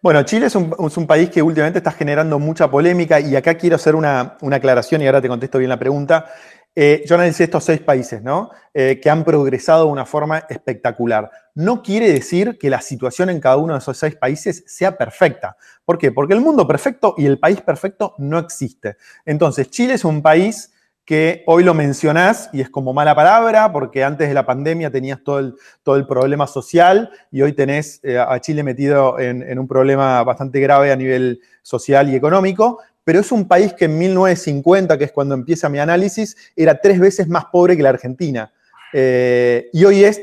Bueno, 0.02 0.22
Chile 0.24 0.46
es 0.46 0.54
un, 0.56 1.06
país 1.06 1.30
que 1.30 1.40
últimamente 1.40 1.78
está 1.78 1.90
generando 1.92 2.38
mucha 2.38 2.70
polémica 2.70 3.18
y 3.18 3.34
acá 3.34 3.54
quiero 3.54 3.76
hacer 3.76 3.94
una, 3.94 4.36
aclaración 4.52 5.00
y 5.00 5.06
ahora 5.06 5.22
te 5.22 5.28
contesto 5.28 5.58
bien 5.58 5.70
la 5.70 5.78
pregunta. 5.78 6.26
Eh, 6.74 7.02
yo 7.06 7.14
analicé 7.14 7.44
estos 7.44 7.64
seis 7.64 7.80
países, 7.80 8.22
¿no? 8.22 8.50
Eh, 8.74 9.00
que 9.00 9.08
han 9.08 9.24
progresado 9.24 9.86
de 9.86 9.92
una 9.92 10.04
forma 10.04 10.44
espectacular. 10.50 11.30
No 11.54 11.82
quiere 11.82 12.12
decir 12.12 12.58
que 12.58 12.68
la 12.68 12.82
situación 12.82 13.30
en 13.30 13.40
cada 13.40 13.56
uno 13.56 13.72
de 13.72 13.78
esos 13.78 13.96
seis 13.96 14.16
países 14.16 14.64
sea 14.66 14.98
perfecta. 14.98 15.56
¿Por 15.84 15.96
qué? 15.96 16.12
Porque 16.12 16.34
el 16.34 16.40
mundo 16.40 16.66
perfecto 16.66 17.14
y 17.16 17.24
el 17.24 17.38
país 17.38 17.62
perfecto 17.62 18.14
no 18.18 18.38
existe. 18.38 18.96
Entonces, 19.24 19.70
Chile 19.70 19.94
es 19.94 20.04
un 20.04 20.20
país 20.20 20.71
que 21.04 21.42
hoy 21.46 21.64
lo 21.64 21.74
mencionás 21.74 22.48
y 22.52 22.60
es 22.60 22.70
como 22.70 22.92
mala 22.92 23.14
palabra, 23.14 23.72
porque 23.72 24.04
antes 24.04 24.28
de 24.28 24.34
la 24.34 24.46
pandemia 24.46 24.90
tenías 24.90 25.22
todo 25.24 25.40
el, 25.40 25.54
todo 25.82 25.96
el 25.96 26.06
problema 26.06 26.46
social 26.46 27.10
y 27.30 27.42
hoy 27.42 27.52
tenés 27.52 28.00
eh, 28.04 28.18
a 28.18 28.38
Chile 28.40 28.62
metido 28.62 29.18
en, 29.18 29.58
un 29.58 29.66
problema 29.66 30.22
bastante 30.22 30.60
grave 30.60 30.92
a 30.92 30.96
nivel 30.96 31.40
social 31.62 32.08
y 32.08 32.14
económico, 32.14 32.78
pero 33.04 33.18
es 33.18 33.32
un 33.32 33.48
país 33.48 33.72
que 33.72 33.86
en 33.86 33.98
1950, 33.98 34.96
que 34.96 35.04
es 35.04 35.12
cuando 35.12 35.34
empieza 35.34 35.68
mi 35.68 35.80
análisis, 35.80 36.36
era 36.54 36.80
tres 36.80 37.00
veces 37.00 37.26
más 37.26 37.46
pobre 37.46 37.76
que 37.76 37.82
la 37.82 37.88
Argentina. 37.88 38.52
Eh, 38.92 39.70
y 39.72 39.84
hoy 39.84 40.04
es, 40.04 40.22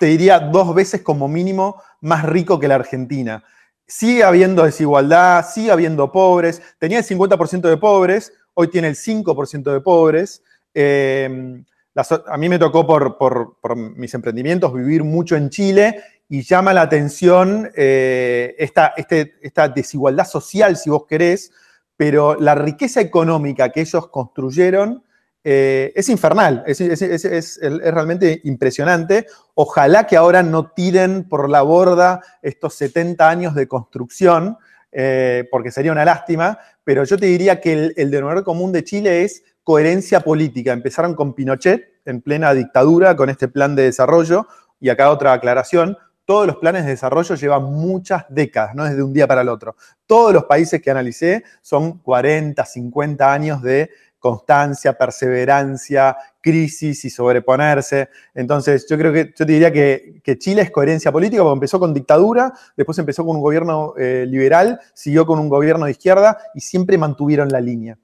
te 0.00 0.06
diría, 0.06 0.38
dos 0.38 0.74
veces 0.74 1.02
como 1.02 1.28
mínimo 1.28 1.82
más 2.00 2.24
rico 2.24 2.58
que 2.58 2.68
la 2.68 2.76
Argentina. 2.76 3.44
sigue 3.86 4.22
habiendo 4.22 4.64
desigualdad, 4.64 5.46
sigue 5.46 5.70
habiendo 5.70 6.10
pobres. 6.10 6.62
Tenía 6.78 6.98
el 6.98 7.04
50% 7.04 7.68
de 7.68 7.76
pobres, 7.76 8.32
hoy 8.60 8.68
tiene 8.68 8.88
el 8.88 8.96
5% 8.96 9.72
de 9.72 9.80
pobres. 9.80 10.42
Eh, 10.74 11.62
a 12.26 12.36
mí 12.36 12.48
me 12.48 12.58
tocó 12.58 12.84
por, 12.86 13.56
mis 13.96 14.12
emprendimientos 14.14 14.74
vivir 14.74 15.04
mucho 15.04 15.36
en 15.36 15.48
Chile 15.48 16.02
y 16.28 16.42
llama 16.42 16.72
la 16.72 16.82
atención 16.82 17.70
eh, 17.76 18.56
este, 18.58 19.34
esta, 19.42 19.68
desigualdad 19.68 20.26
social, 20.26 20.76
si 20.76 20.90
vos 20.90 21.06
querés, 21.08 21.52
pero 21.96 22.34
la 22.34 22.56
riqueza 22.56 23.00
económica 23.00 23.70
que 23.70 23.82
ellos 23.82 24.08
construyeron 24.08 25.04
eh, 25.44 25.92
es 25.94 26.08
infernal, 26.08 26.64
es, 26.66 27.60
realmente 27.62 28.40
impresionante. 28.42 29.26
Ojalá 29.54 30.04
que 30.04 30.16
ahora 30.16 30.42
no 30.42 30.72
tiren 30.72 31.28
por 31.28 31.48
la 31.48 31.62
borda 31.62 32.22
estos 32.42 32.74
70 32.74 33.28
años 33.28 33.54
de 33.54 33.68
construcción, 33.68 34.58
eh, 34.92 35.46
porque 35.50 35.70
sería 35.70 35.92
una 35.92 36.04
lástima, 36.04 36.58
pero 36.84 37.04
yo 37.04 37.18
te 37.18 37.26
diría 37.26 37.60
que 37.60 37.92
el, 37.96 38.10
denominador 38.10 38.44
común 38.44 38.72
de 38.72 38.84
Chile 38.84 39.24
es 39.24 39.42
coherencia 39.62 40.20
política. 40.20 40.72
Empezaron 40.72 41.14
con 41.14 41.34
Pinochet 41.34 42.00
en 42.04 42.22
plena 42.22 42.54
dictadura 42.54 43.14
con 43.16 43.28
este 43.28 43.48
plan 43.48 43.76
de 43.76 43.82
desarrollo, 43.82 44.46
y 44.80 44.88
acá 44.88 45.10
otra 45.10 45.32
aclaración, 45.32 45.96
todos 46.24 46.46
los 46.46 46.56
planes 46.56 46.84
de 46.84 46.90
desarrollo 46.90 47.34
llevan 47.34 47.64
muchas 47.64 48.24
décadas, 48.28 48.74
no 48.74 48.84
desde 48.84 49.02
un 49.02 49.12
día 49.12 49.26
para 49.26 49.40
el 49.40 49.48
otro. 49.48 49.76
Todos 50.06 50.32
los 50.32 50.44
países 50.44 50.80
que 50.80 50.90
analicé 50.90 51.42
son 51.62 51.98
40, 51.98 52.64
50 52.64 53.32
años 53.32 53.62
de 53.62 53.90
constancia, 54.18 54.92
perseverancia, 54.92 56.16
crisis 56.40 57.04
y 57.04 57.10
sobreponerse. 57.10 58.08
Entonces, 58.34 58.86
yo 58.88 58.96
creo 58.98 59.12
que, 59.12 59.26
yo 59.36 59.46
te 59.46 59.52
diría 59.52 59.72
que, 59.72 60.20
Chile 60.38 60.62
es 60.62 60.70
coherencia 60.70 61.12
política, 61.12 61.42
porque 61.42 61.54
empezó 61.54 61.80
con 61.80 61.94
dictadura, 61.94 62.52
después 62.76 62.98
empezó 62.98 63.24
con 63.24 63.36
un 63.36 63.42
gobierno 63.42 63.94
eh, 63.96 64.26
liberal, 64.28 64.80
siguió 64.94 65.26
con 65.26 65.38
un 65.38 65.48
gobierno 65.48 65.86
de 65.86 65.92
izquierda 65.92 66.38
y 66.54 66.60
siempre 66.60 66.98
mantuvieron 66.98 67.48
la 67.48 67.60
línea. 67.60 67.98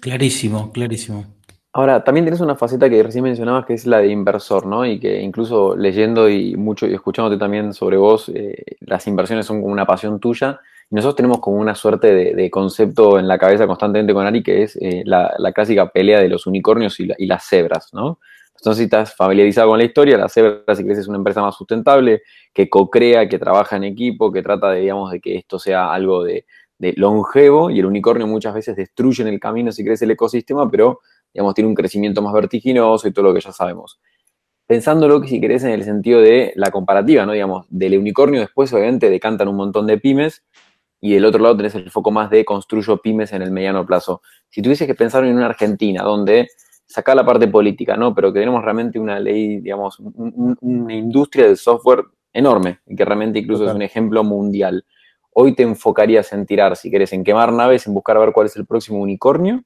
Clarísimo, 0.00 0.72
clarísimo. 0.72 1.26
Ahora, 1.72 2.02
también 2.02 2.24
tienes 2.24 2.40
una 2.40 2.56
faceta 2.56 2.90
que 2.90 3.00
recién 3.00 3.22
mencionabas 3.22 3.64
que 3.64 3.74
es 3.74 3.86
la 3.86 3.98
de 3.98 4.08
inversor, 4.08 4.66
¿no? 4.66 4.84
Y 4.84 4.98
que 4.98 5.20
incluso 5.20 5.76
leyendo 5.76 6.28
y 6.28 6.56
mucho 6.56 6.86
y 6.86 6.94
escuchándote 6.94 7.38
también 7.38 7.72
sobre 7.74 7.96
vos, 7.96 8.28
eh, 8.34 8.76
las 8.80 9.06
inversiones 9.06 9.46
son 9.46 9.60
como 9.60 9.72
una 9.72 9.86
pasión 9.86 10.18
tuya. 10.18 10.58
Nosotros 10.90 11.14
tenemos 11.14 11.38
como 11.38 11.58
una 11.58 11.76
suerte 11.76 12.34
de, 12.34 12.50
concepto 12.50 13.20
en 13.20 13.28
la 13.28 13.38
cabeza 13.38 13.68
constantemente 13.68 14.12
con 14.12 14.26
Ari, 14.26 14.42
que 14.42 14.64
es 14.64 14.76
eh, 14.80 15.02
la, 15.06 15.52
clásica 15.54 15.88
pelea 15.88 16.20
de 16.20 16.28
los 16.28 16.48
unicornios 16.48 16.98
y, 16.98 17.26
las 17.26 17.44
cebras, 17.44 17.90
¿no? 17.92 18.18
Entonces, 18.56 18.78
si 18.78 18.84
estás 18.84 19.14
familiarizado 19.14 19.68
con 19.68 19.78
la 19.78 19.84
historia, 19.84 20.18
la 20.18 20.28
cebra, 20.28 20.74
si 20.74 20.82
crees, 20.82 20.98
es 20.98 21.08
una 21.08 21.18
empresa 21.18 21.40
más 21.42 21.54
sustentable, 21.54 22.22
que 22.52 22.68
co-crea, 22.68 23.28
que 23.28 23.38
trabaja 23.38 23.76
en 23.76 23.84
equipo, 23.84 24.32
que 24.32 24.42
trata 24.42 24.70
de, 24.70 24.80
digamos, 24.80 25.12
de 25.12 25.20
que 25.20 25.36
esto 25.36 25.60
sea 25.60 25.92
algo 25.92 26.24
de, 26.24 26.44
longevo, 26.96 27.70
y 27.70 27.78
el 27.78 27.86
unicornio 27.86 28.26
muchas 28.26 28.52
veces 28.52 28.74
destruye 28.74 29.22
en 29.22 29.28
el 29.28 29.38
camino, 29.38 29.70
si 29.70 29.84
crees, 29.84 30.02
el 30.02 30.10
ecosistema, 30.10 30.68
pero 30.68 31.00
digamos, 31.32 31.54
tiene 31.54 31.68
un 31.68 31.74
crecimiento 31.74 32.20
más 32.20 32.32
vertiginoso 32.32 33.06
y 33.06 33.12
todo 33.12 33.26
lo 33.26 33.34
que 33.34 33.40
ya 33.40 33.52
sabemos. 33.52 34.00
Pensándolo, 34.66 35.22
si 35.22 35.40
querés, 35.40 35.62
en 35.62 35.70
el 35.70 35.84
sentido 35.84 36.20
de 36.20 36.52
la 36.56 36.70
comparativa, 36.70 37.24
¿no? 37.26 37.32
Digamos, 37.32 37.66
del 37.70 37.96
unicornio 37.96 38.40
después, 38.40 38.72
obviamente, 38.72 39.08
decantan 39.08 39.48
un 39.48 39.56
montón 39.56 39.86
de 39.86 39.98
pymes 39.98 40.42
y 41.00 41.14
del 41.14 41.24
otro 41.24 41.42
lado 41.42 41.56
tenés 41.56 41.74
el 41.74 41.90
foco 41.90 42.10
más 42.10 42.30
de 42.30 42.44
construyo 42.44 42.98
pymes 42.98 43.32
en 43.32 43.42
el 43.42 43.50
mediano 43.50 43.86
plazo. 43.86 44.22
Si 44.48 44.60
tuvieses 44.60 44.86
que 44.86 44.94
pensar 44.94 45.24
en 45.24 45.36
una 45.36 45.46
Argentina 45.46 46.02
donde 46.02 46.48
saca 46.86 47.14
la 47.14 47.24
parte 47.24 47.48
política, 47.48 47.96
¿no? 47.96 48.14
Pero 48.14 48.32
que 48.32 48.40
tenemos 48.40 48.62
realmente 48.62 48.98
una 48.98 49.18
ley, 49.18 49.60
digamos, 49.60 49.98
una 50.00 50.94
industria 50.94 51.46
del 51.46 51.56
software 51.56 52.04
enorme 52.32 52.80
y 52.86 52.96
que 52.96 53.04
realmente 53.04 53.38
incluso 53.38 53.64
es 53.66 53.74
un 53.74 53.82
ejemplo 53.82 54.24
mundial. 54.24 54.84
Hoy 55.32 55.54
te 55.54 55.62
enfocarías 55.62 56.32
en 56.32 56.44
tirar, 56.46 56.76
si 56.76 56.90
querés, 56.90 57.12
en 57.12 57.22
quemar 57.22 57.52
naves, 57.52 57.86
en 57.86 57.94
buscar 57.94 58.16
a 58.16 58.20
ver 58.20 58.32
cuál 58.32 58.46
es 58.46 58.56
el 58.56 58.66
próximo 58.66 58.98
unicornio, 59.00 59.62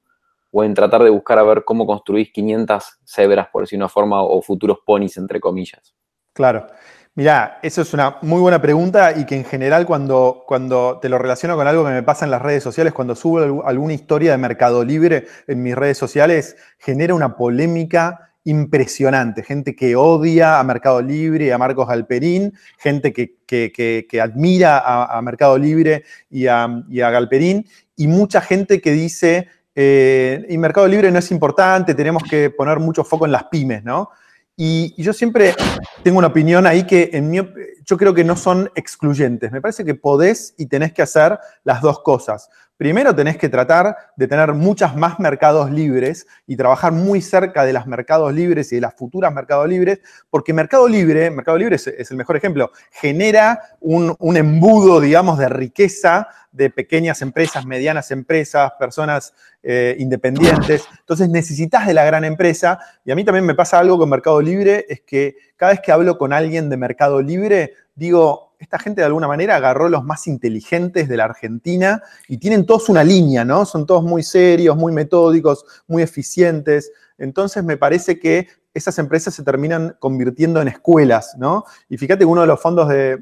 o 0.51 0.63
en 0.63 0.73
tratar 0.73 1.03
de 1.03 1.09
buscar 1.09 1.37
a 1.37 1.43
ver 1.43 1.63
cómo 1.65 1.85
construís 1.85 2.31
500 2.31 2.99
cebras, 3.03 3.47
por 3.51 3.63
decir 3.63 3.77
una 3.77 3.89
forma, 3.89 4.21
o 4.21 4.41
futuros 4.41 4.77
ponis, 4.85 5.17
entre 5.17 5.41
comillas? 5.41 5.93
Claro. 6.31 6.67
Mirá, 7.17 7.59
eso 7.63 7.81
es 7.81 7.93
una 7.93 8.17
muy 8.23 8.41
buena 8.41 8.61
pregunta 8.61 9.13
y 9.17 9.25
que 9.25 9.37
en 9.37 9.45
general 9.45 9.85
cuando, 9.85 10.43
cuando 10.45 10.99
te 11.01 11.07
lo 11.07 11.17
relaciono 11.17 11.55
con 11.55 11.65
algo 11.65 11.85
que 11.85 11.91
me 11.91 12.03
pasa 12.03 12.25
en 12.25 12.31
las 12.31 12.41
redes 12.41 12.61
sociales, 12.61 12.91
cuando 12.91 13.15
subo 13.15 13.65
alguna 13.65 13.93
historia 13.93 14.31
de 14.31 14.37
Mercado 14.37 14.83
Libre 14.83 15.25
en 15.47 15.63
mis 15.63 15.75
redes 15.75 15.97
sociales, 15.97 16.57
genera 16.77 17.15
una 17.15 17.37
polémica 17.37 18.33
impresionante. 18.43 19.43
Gente 19.43 19.77
que 19.77 19.95
odia 19.95 20.59
a 20.59 20.63
Mercado 20.65 21.01
Libre 21.01 21.45
y 21.45 21.51
a 21.51 21.57
Marcos 21.57 21.87
Galperín, 21.87 22.53
gente 22.77 23.13
que, 23.13 24.19
admira 24.21 24.79
a, 24.79 25.21
Mercado 25.21 25.57
Libre 25.57 26.03
y 26.29 26.47
a, 26.47 26.83
y 26.89 26.99
a 26.99 27.11
Galperín, 27.11 27.65
y 27.95 28.07
mucha 28.07 28.41
gente 28.41 28.81
que 28.81 28.91
dice 28.91 29.47
eh, 29.73 30.45
y 30.49 30.57
Mercado 30.57 30.87
Libre 30.87 31.11
no 31.11 31.19
es 31.19 31.31
importante, 31.31 31.95
tenemos 31.95 32.23
que 32.23 32.49
poner 32.49 32.79
mucho 32.79 33.05
foco 33.05 33.25
en 33.25 33.31
las 33.31 33.45
pymes, 33.45 33.85
¿no? 33.85 34.09
Y, 34.57 34.93
yo 35.01 35.11
siempre 35.11 35.53
tengo 36.03 36.17
una 36.17 36.27
opinión 36.27 36.65
ahí 36.65 36.85
que 36.85 37.09
en 37.13 37.29
mi, 37.29 37.39
yo 37.85 37.97
creo 37.97 38.13
que 38.13 38.23
no 38.23 38.35
son 38.35 38.71
excluyentes. 38.75 39.51
Me 39.51 39.61
parece 39.61 39.85
que 39.85 39.95
podés 39.95 40.53
y 40.57 40.65
tenés 40.65 40.91
que 40.93 41.01
hacer 41.01 41.39
las 41.63 41.81
dos 41.81 42.01
cosas. 42.01 42.49
Primero 42.77 43.15
tenés 43.15 43.37
que 43.37 43.47
tratar 43.47 43.95
de 44.17 44.27
tener 44.27 44.51
muchas 44.51 44.97
más 44.97 45.17
mercados 45.17 45.71
libres 45.71 46.27
y 46.45 46.57
trabajar 46.57 46.91
muy 46.91 47.21
cerca 47.21 47.63
de 47.63 47.71
las 47.71 47.87
mercados 47.87 48.33
libres 48.33 48.69
y 48.73 48.75
de 48.75 48.81
las 48.81 48.93
futuras 48.95 49.33
mercados 49.33 49.69
libres, 49.69 49.99
porque 50.29 50.51
Mercado 50.51 50.85
Libre, 50.89 51.31
Mercado 51.31 51.57
Libre 51.57 51.77
es, 51.77 52.11
el 52.11 52.17
mejor 52.17 52.35
ejemplo, 52.35 52.71
genera 52.91 53.61
un, 53.79 54.35
embudo, 54.35 54.99
digamos, 54.99 55.37
de 55.37 55.47
riqueza 55.47 56.27
de 56.51 56.69
pequeñas 56.69 57.21
empresas, 57.21 57.65
medianas 57.65 58.11
empresas, 58.11 58.73
personas 58.77 59.33
eh, 59.63 59.95
independientes. 59.97 60.83
Entonces 60.99 61.29
necesitas 61.29 61.87
de 61.87 61.93
la 61.93 62.03
gran 62.03 62.25
empresa. 62.25 62.79
Y 63.05 63.11
a 63.11 63.15
mí 63.15 63.23
también 63.23 63.45
me 63.45 63.55
pasa 63.55 63.79
algo 63.79 63.97
con 63.97 64.09
Mercado 64.09 64.41
Libre, 64.41 64.85
es 64.89 64.99
que 64.99 65.37
cada 65.57 65.71
vez 65.71 65.81
que 65.81 65.91
hablo 65.91 66.17
con 66.17 66.33
alguien 66.33 66.69
de 66.69 66.77
Mercado 66.77 67.21
Libre, 67.21 67.73
digo, 67.95 68.55
esta 68.59 68.79
gente 68.79 69.01
de 69.01 69.05
alguna 69.05 69.27
manera 69.27 69.55
agarró 69.55 69.89
los 69.89 70.03
más 70.03 70.27
inteligentes 70.27 71.07
de 71.07 71.17
la 71.17 71.25
Argentina 71.25 72.01
y 72.27 72.37
tienen 72.37 72.65
todos 72.65 72.89
una 72.89 73.03
línea, 73.03 73.45
¿no? 73.45 73.65
Son 73.65 73.85
todos 73.85 74.03
muy 74.03 74.23
serios, 74.23 74.75
muy 74.75 74.93
metódicos, 74.93 75.65
muy 75.87 76.03
eficientes. 76.03 76.91
Entonces 77.17 77.63
me 77.63 77.77
parece 77.77 78.19
que 78.19 78.47
esas 78.73 78.99
empresas 78.99 79.33
se 79.33 79.43
terminan 79.43 79.95
convirtiendo 79.99 80.61
en 80.61 80.67
escuelas, 80.67 81.35
¿no? 81.37 81.63
Y 81.87 81.97
fíjate 81.97 82.19
que 82.19 82.25
uno 82.25 82.41
de 82.41 82.47
los 82.47 82.61
fondos 82.61 82.89
de, 82.89 83.17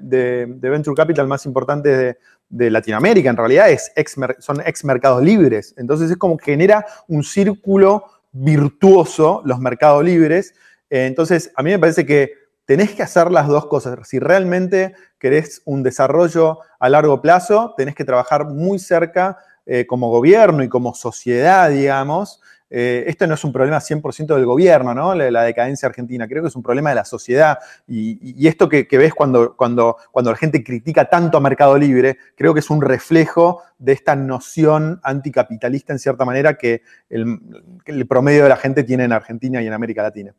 Venture 0.59 0.95
Capital 0.95 1.27
más 1.27 1.45
importantes 1.45 2.15
de, 2.49 2.69
Latinoamérica, 2.69 3.29
en 3.29 3.37
realidad, 3.37 3.69
es 3.69 3.91
son 4.39 4.61
ex 4.65 4.83
mercados 4.83 5.23
libres. 5.23 5.73
Entonces 5.77 6.11
es 6.11 6.17
como 6.17 6.37
que 6.37 6.45
genera 6.45 6.85
un 7.07 7.23
círculo 7.23 8.05
virtuoso 8.31 9.41
los 9.45 9.59
mercados 9.59 10.03
libres. 10.03 10.53
Entonces, 11.01 11.51
a 11.55 11.63
mí 11.63 11.71
me 11.71 11.79
parece 11.79 12.05
que 12.05 12.33
tenés 12.65 12.91
que 12.91 13.01
hacer 13.01 13.31
las 13.31 13.47
dos 13.47 13.65
cosas. 13.65 13.97
Si 14.07 14.19
realmente 14.19 14.93
querés 15.17 15.63
un 15.65 15.81
desarrollo 15.81 16.59
a 16.79 16.87
largo 16.87 17.19
plazo, 17.19 17.73
tenés 17.75 17.95
que 17.95 18.05
trabajar 18.05 18.45
muy 18.45 18.77
cerca 18.77 19.39
eh, 19.65 19.87
como 19.87 20.11
gobierno 20.11 20.61
y 20.61 20.69
como 20.69 20.93
sociedad, 20.93 21.71
digamos. 21.71 22.41
Eh, 22.69 23.05
esto 23.07 23.25
no 23.25 23.33
es 23.33 23.43
un 23.43 23.51
problema 23.51 23.79
100% 23.79 24.35
del 24.35 24.45
gobierno, 24.45 24.93
¿no? 24.93 25.15
La, 25.15 25.41
decadencia 25.41 25.89
argentina. 25.89 26.27
Creo 26.27 26.43
que 26.43 26.49
es 26.49 26.55
un 26.55 26.61
problema 26.61 26.89
de 26.89 26.95
la 26.95 27.05
sociedad. 27.05 27.57
Y, 27.87 28.47
esto 28.47 28.69
que, 28.69 28.87
ves 28.91 29.15
cuando, 29.15 29.55
cuando, 29.55 29.97
cuando 30.11 30.29
la 30.29 30.37
gente 30.37 30.63
critica 30.63 31.09
tanto 31.09 31.39
a 31.39 31.41
Mercado 31.41 31.75
Libre, 31.75 32.19
creo 32.35 32.53
que 32.53 32.59
es 32.59 32.69
un 32.69 32.83
reflejo 32.83 33.63
de 33.79 33.93
esta 33.93 34.15
noción 34.15 34.99
anticapitalista, 35.01 35.91
en 35.91 35.97
cierta 35.97 36.23
manera, 36.23 36.55
que 36.55 36.83
el 37.09 38.07
promedio 38.07 38.43
de 38.43 38.49
la 38.49 38.57
gente 38.57 38.83
tiene 38.83 39.05
en 39.05 39.11
Argentina 39.11 39.59
y 39.59 39.65
en 39.65 39.73
América 39.73 40.03
Latina. 40.03 40.35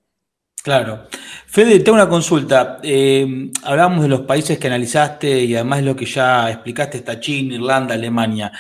Claro. 0.65 1.09
Fede, 1.47 1.81
tengo 1.81 1.97
una 1.97 2.09
consulta. 2.09 2.79
Eh, 2.83 3.51
hablábamos 3.65 4.03
de 4.03 4.09
los 4.09 4.23
países 4.23 4.59
que 4.59 4.67
analizaste 4.67 5.45
y 5.45 5.55
además 5.55 5.83
lo 5.83 5.95
que 5.95 6.07
ya 6.07 6.51
explicaste 6.51 6.97
está 6.97 7.21
China, 7.21 7.57
Irlanda, 7.57 7.95
Alemania. 7.95 8.51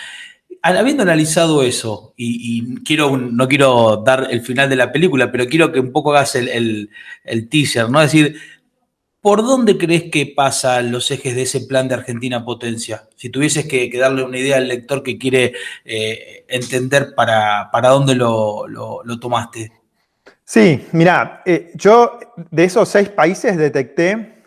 Habiendo 0.62 1.02
analizado 1.02 1.62
eso, 1.62 2.12
y, 2.16 2.82
quiero 2.84 3.16
no 3.16 3.48
quiero 3.48 4.02
dar 4.04 4.28
el 4.30 4.42
final 4.42 4.68
de 4.68 4.76
la 4.76 4.92
película, 4.92 5.32
pero 5.32 5.46
quiero 5.46 5.72
que 5.72 5.80
un 5.80 5.92
poco 5.92 6.10
hagas 6.10 6.34
el, 6.36 6.90
teaser, 7.50 7.88
¿no? 7.88 8.02
Es 8.02 8.12
decir, 8.12 8.36
¿por 9.22 9.42
dónde 9.42 9.78
crees 9.78 10.04
que 10.12 10.26
pasan 10.26 10.92
los 10.92 11.10
ejes 11.10 11.34
de 11.34 11.42
ese 11.42 11.62
plan 11.62 11.88
de 11.88 11.94
Argentina 11.94 12.44
Potencia? 12.44 13.08
Si 13.16 13.30
tuvieses 13.30 13.66
que, 13.66 13.90
darle 13.98 14.24
una 14.24 14.38
idea 14.38 14.58
al 14.58 14.68
lector 14.68 15.02
que 15.02 15.16
quiere 15.18 15.54
eh, 15.86 16.44
entender 16.48 17.14
para, 17.16 17.70
para 17.72 17.88
dónde 17.90 18.14
lo, 18.14 18.66
lo 18.68 19.20
tomaste. 19.20 19.83
Sí, 20.44 20.86
mira, 20.92 21.42
eh, 21.46 21.72
yo 21.74 22.18
de 22.50 22.64
esos 22.64 22.88
seis 22.88 23.08
países 23.08 23.56
detecté, 23.56 24.42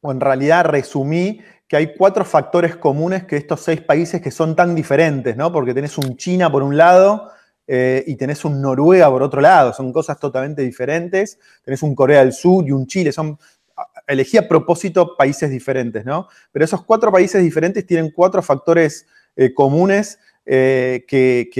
o 0.00 0.10
en 0.10 0.20
realidad 0.20 0.64
resumí, 0.64 1.40
que 1.68 1.76
hay 1.76 1.94
cuatro 1.96 2.24
factores 2.24 2.76
comunes 2.76 3.24
que 3.24 3.36
estos 3.36 3.60
seis 3.60 3.80
países 3.80 4.20
que 4.20 4.30
son 4.30 4.56
tan 4.56 4.74
diferentes, 4.74 5.36
¿no? 5.36 5.52
Porque 5.52 5.74
tenés 5.74 5.96
un 5.98 6.16
China 6.16 6.50
por 6.50 6.62
un 6.62 6.76
lado 6.76 7.30
eh, 7.66 8.02
y 8.06 8.16
tenés 8.16 8.44
un 8.44 8.60
Noruega 8.60 9.08
por 9.10 9.22
otro 9.22 9.40
lado, 9.40 9.72
son 9.72 9.92
cosas 9.92 10.18
totalmente 10.18 10.62
diferentes. 10.62 11.38
Tenés 11.62 11.82
un 11.82 11.94
Corea 11.94 12.20
del 12.20 12.32
Sur 12.32 12.66
y 12.66 12.72
un 12.72 12.86
Chile, 12.86 13.12
son 13.12 13.38
elegí 14.08 14.38
a 14.38 14.48
propósito 14.48 15.16
países 15.16 15.50
diferentes, 15.50 16.04
¿no? 16.04 16.26
Pero 16.50 16.64
esos 16.64 16.82
cuatro 16.84 17.12
países 17.12 17.42
diferentes 17.42 17.86
tienen 17.86 18.10
cuatro 18.10 18.42
factores 18.42 19.06
eh, 19.36 19.54
comunes 19.54 20.18
eh, 20.50 21.04
que, 21.06 21.50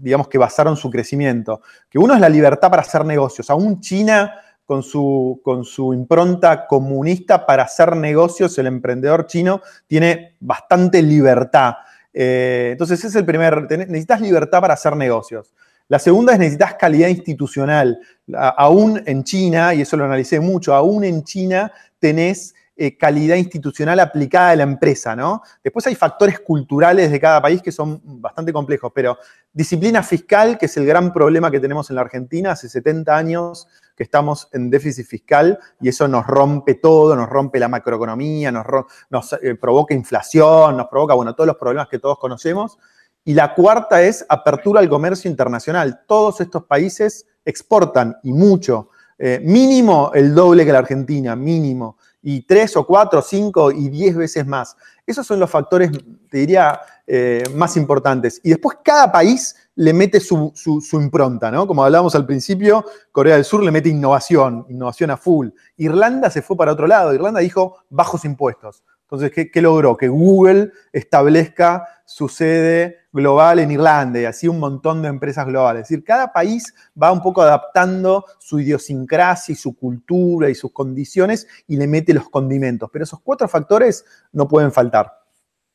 digamos, 0.00 0.28
que 0.28 0.38
basaron 0.38 0.76
su 0.76 0.88
crecimiento. 0.88 1.62
Que 1.90 1.98
uno 1.98 2.14
es 2.14 2.20
la 2.20 2.28
libertad 2.28 2.70
para 2.70 2.82
hacer 2.82 3.04
negocios. 3.04 3.50
Aún 3.50 3.80
China, 3.80 4.36
con 4.64 4.84
su, 4.84 5.40
con 5.42 5.64
su 5.64 5.92
impronta 5.92 6.68
comunista 6.68 7.44
para 7.44 7.64
hacer 7.64 7.96
negocios, 7.96 8.56
el 8.58 8.68
emprendedor 8.68 9.26
chino 9.26 9.62
tiene 9.88 10.36
bastante 10.38 11.02
libertad. 11.02 11.74
Eh, 12.14 12.68
entonces, 12.70 13.00
ese 13.00 13.08
es 13.08 13.16
el 13.16 13.24
primer, 13.24 13.68
necesitas 13.68 14.20
libertad 14.20 14.60
para 14.60 14.74
hacer 14.74 14.94
negocios. 14.94 15.52
La 15.88 15.98
segunda 15.98 16.34
es 16.34 16.38
necesitas 16.38 16.74
calidad 16.74 17.08
institucional. 17.08 17.98
aún 18.32 19.02
en 19.06 19.24
China, 19.24 19.74
y 19.74 19.80
eso 19.80 19.96
lo 19.96 20.04
analicé 20.04 20.38
mucho, 20.38 20.72
aún 20.72 21.02
en 21.02 21.24
China 21.24 21.72
tenés 21.98 22.54
eh, 22.84 22.96
calidad 22.96 23.36
institucional 23.36 24.00
aplicada 24.00 24.50
a 24.50 24.56
la 24.56 24.64
empresa, 24.64 25.14
¿no? 25.14 25.40
Después 25.62 25.86
hay 25.86 25.94
factores 25.94 26.40
culturales 26.40 27.12
de 27.12 27.20
cada 27.20 27.40
país 27.40 27.62
que 27.62 27.70
son 27.70 28.00
bastante 28.20 28.52
complejos, 28.52 28.90
pero 28.92 29.18
disciplina 29.52 30.02
fiscal, 30.02 30.58
que 30.58 30.66
es 30.66 30.76
el 30.76 30.84
gran 30.84 31.12
problema 31.12 31.48
que 31.48 31.60
tenemos 31.60 31.90
en 31.90 31.94
la 31.94 32.02
Argentina, 32.02 32.50
hace 32.50 32.68
70 32.68 33.16
años 33.16 33.68
que 33.96 34.02
estamos 34.02 34.48
en 34.50 34.68
déficit 34.68 35.06
fiscal 35.06 35.60
y 35.80 35.90
eso 35.90 36.08
nos 36.08 36.26
rompe 36.26 36.74
todo, 36.74 37.14
nos 37.14 37.28
rompe 37.28 37.60
la 37.60 37.68
macroeconomía, 37.68 38.50
nos, 38.50 39.32
eh, 39.40 39.54
provoca 39.54 39.94
inflación, 39.94 40.76
nos 40.76 40.88
provoca, 40.88 41.14
bueno, 41.14 41.36
todos 41.36 41.46
los 41.46 41.58
problemas 41.58 41.86
que 41.86 42.00
todos 42.00 42.18
conocemos. 42.18 42.80
Y 43.24 43.34
la 43.34 43.54
cuarta 43.54 44.02
es 44.02 44.26
apertura 44.28 44.80
al 44.80 44.88
comercio 44.88 45.30
internacional. 45.30 46.00
Todos 46.08 46.40
estos 46.40 46.64
países 46.64 47.26
exportan 47.44 48.16
y 48.24 48.32
mucho, 48.32 48.88
eh, 49.16 49.40
mínimo 49.40 50.10
el 50.14 50.34
doble 50.34 50.66
que 50.66 50.72
la 50.72 50.80
Argentina, 50.80 51.36
mínimo 51.36 51.96
y 52.22 52.42
tres 52.42 52.76
o 52.76 52.86
cuatro, 52.86 53.20
cinco 53.20 53.72
y 53.72 53.88
diez 53.88 54.16
veces 54.16 54.46
más. 54.46 54.76
Esos 55.06 55.26
son 55.26 55.40
los 55.40 55.50
factores, 55.50 55.90
te 56.30 56.38
diría, 56.38 56.80
eh, 57.06 57.42
más 57.54 57.76
importantes. 57.76 58.40
Y 58.44 58.50
después 58.50 58.78
cada 58.84 59.10
país 59.10 59.56
le 59.74 59.92
mete 59.92 60.20
su, 60.20 60.52
impronta, 60.92 61.50
¿no? 61.50 61.66
Como 61.66 61.84
hablábamos 61.84 62.14
al 62.14 62.26
principio, 62.26 62.84
Corea 63.10 63.34
del 63.34 63.44
Sur 63.44 63.62
le 63.62 63.70
mete 63.70 63.88
innovación, 63.88 64.66
innovación 64.68 65.10
a 65.10 65.16
full. 65.16 65.48
Irlanda 65.76 66.30
se 66.30 66.42
fue 66.42 66.56
para 66.56 66.72
otro 66.72 66.86
lado. 66.86 67.12
Irlanda 67.12 67.40
dijo 67.40 67.78
bajos 67.90 68.24
impuestos. 68.24 68.82
Entonces, 69.12 69.50
¿qué, 69.52 69.60
logró? 69.60 69.94
Que 69.94 70.08
Google 70.08 70.72
establezca 70.90 71.86
su 72.06 72.30
sede 72.30 73.00
global 73.12 73.58
en 73.58 73.70
Irlanda 73.70 74.18
y 74.18 74.24
así 74.24 74.48
un 74.48 74.58
montón 74.58 75.02
de 75.02 75.08
empresas 75.08 75.44
globales. 75.44 75.82
Es 75.82 75.88
decir, 75.90 76.02
cada 76.02 76.32
país 76.32 76.72
va 77.00 77.12
un 77.12 77.20
poco 77.20 77.42
adaptando 77.42 78.24
su 78.38 78.58
idiosincrasia 78.58 79.52
y 79.52 79.56
su 79.56 79.76
cultura 79.76 80.48
y 80.48 80.54
sus 80.54 80.72
condiciones 80.72 81.46
y 81.68 81.76
le 81.76 81.86
mete 81.86 82.14
los 82.14 82.30
condimentos. 82.30 82.88
Pero 82.90 83.04
esos 83.04 83.20
cuatro 83.20 83.46
factores 83.48 84.02
no 84.32 84.48
pueden 84.48 84.72
faltar. 84.72 85.12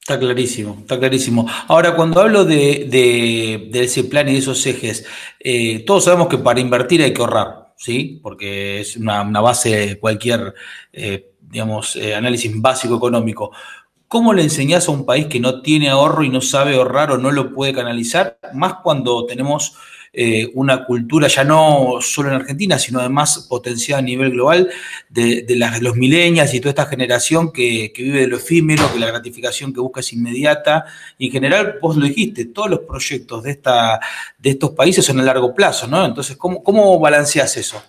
Está 0.02 0.18
clarísimo, 0.18 0.78
está 0.80 0.98
clarísimo. 0.98 1.48
Ahora, 1.68 1.96
cuando 1.96 2.22
hablo 2.22 2.44
de, 2.44 3.70
ese 3.72 4.06
plan 4.06 4.28
y 4.30 4.34
de 4.34 4.40
esos 4.40 4.66
ejes, 4.66 5.06
eh, 5.40 5.84
todos 5.86 6.06
sabemos 6.06 6.28
que 6.28 6.40
para 6.40 6.60
invertir 6.60 7.04
hay 7.04 7.14
que 7.14 7.22
ahorrar, 7.22 7.74
¿sí? 7.78 8.20
Porque 8.24 8.80
es 8.80 8.98
una, 8.98 9.22
base 9.42 9.76
de 9.76 10.00
cualquier 10.00 10.56
eh, 10.92 11.36
digamos, 11.50 11.96
eh, 11.96 12.16
análisis 12.16 12.52
básico 12.56 12.98
económico. 12.98 13.52
¿Cómo 14.08 14.34
le 14.34 14.44
enseñás 14.44 14.88
a 14.88 14.92
un 14.92 15.06
país 15.06 15.28
que 15.28 15.40
no 15.40 15.62
tiene 15.62 15.90
ahorro 15.90 16.24
y 16.24 16.30
no 16.30 16.40
sabe 16.42 16.76
ahorrar 16.76 17.12
o 17.12 17.18
no 17.18 17.32
lo 17.32 17.54
puede 17.54 17.74
canalizar? 17.74 18.40
Más 18.54 18.76
cuando 18.76 19.26
tenemos 19.26 19.76
eh, 20.14 20.50
una 20.54 20.86
cultura 20.86 21.28
ya 21.28 21.44
no 21.44 21.98
solo 22.00 22.30
en 22.30 22.36
Argentina, 22.36 22.80
sino 22.80 23.00
además 23.00 23.46
potenciada 23.50 24.00
a 24.00 24.02
nivel 24.02 24.32
global 24.32 24.70
de, 25.10 25.46
los 25.82 25.96
milenias 25.96 26.54
y 26.54 26.60
toda 26.60 26.70
esta 26.70 26.86
generación 26.86 27.52
que, 27.52 27.92
vive 27.96 28.22
de 28.22 28.28
lo 28.28 28.38
efímero, 28.38 28.92
que 28.92 29.00
la 29.00 29.08
gratificación 29.08 29.74
que 29.74 29.82
busca 29.82 30.00
es 30.00 30.14
inmediata. 30.14 30.86
Y 31.18 31.28
en 31.28 31.34
general, 31.34 31.78
vos 31.82 31.98
lo 31.98 32.06
dijiste, 32.06 32.46
todos 32.46 32.70
los 32.70 32.80
proyectos 32.80 33.44
de, 33.44 33.52
esta, 33.52 34.00
de 34.38 34.50
estos 34.52 34.72
países 34.72 35.06
son 35.06 35.20
a 35.20 35.24
largo 35.24 35.54
plazo, 35.54 35.86
¿no? 35.86 36.06
Entonces, 36.06 36.38
¿cómo, 36.38 36.64
cómo 36.64 36.98
balanceas 37.00 37.58
eso? 37.58 37.82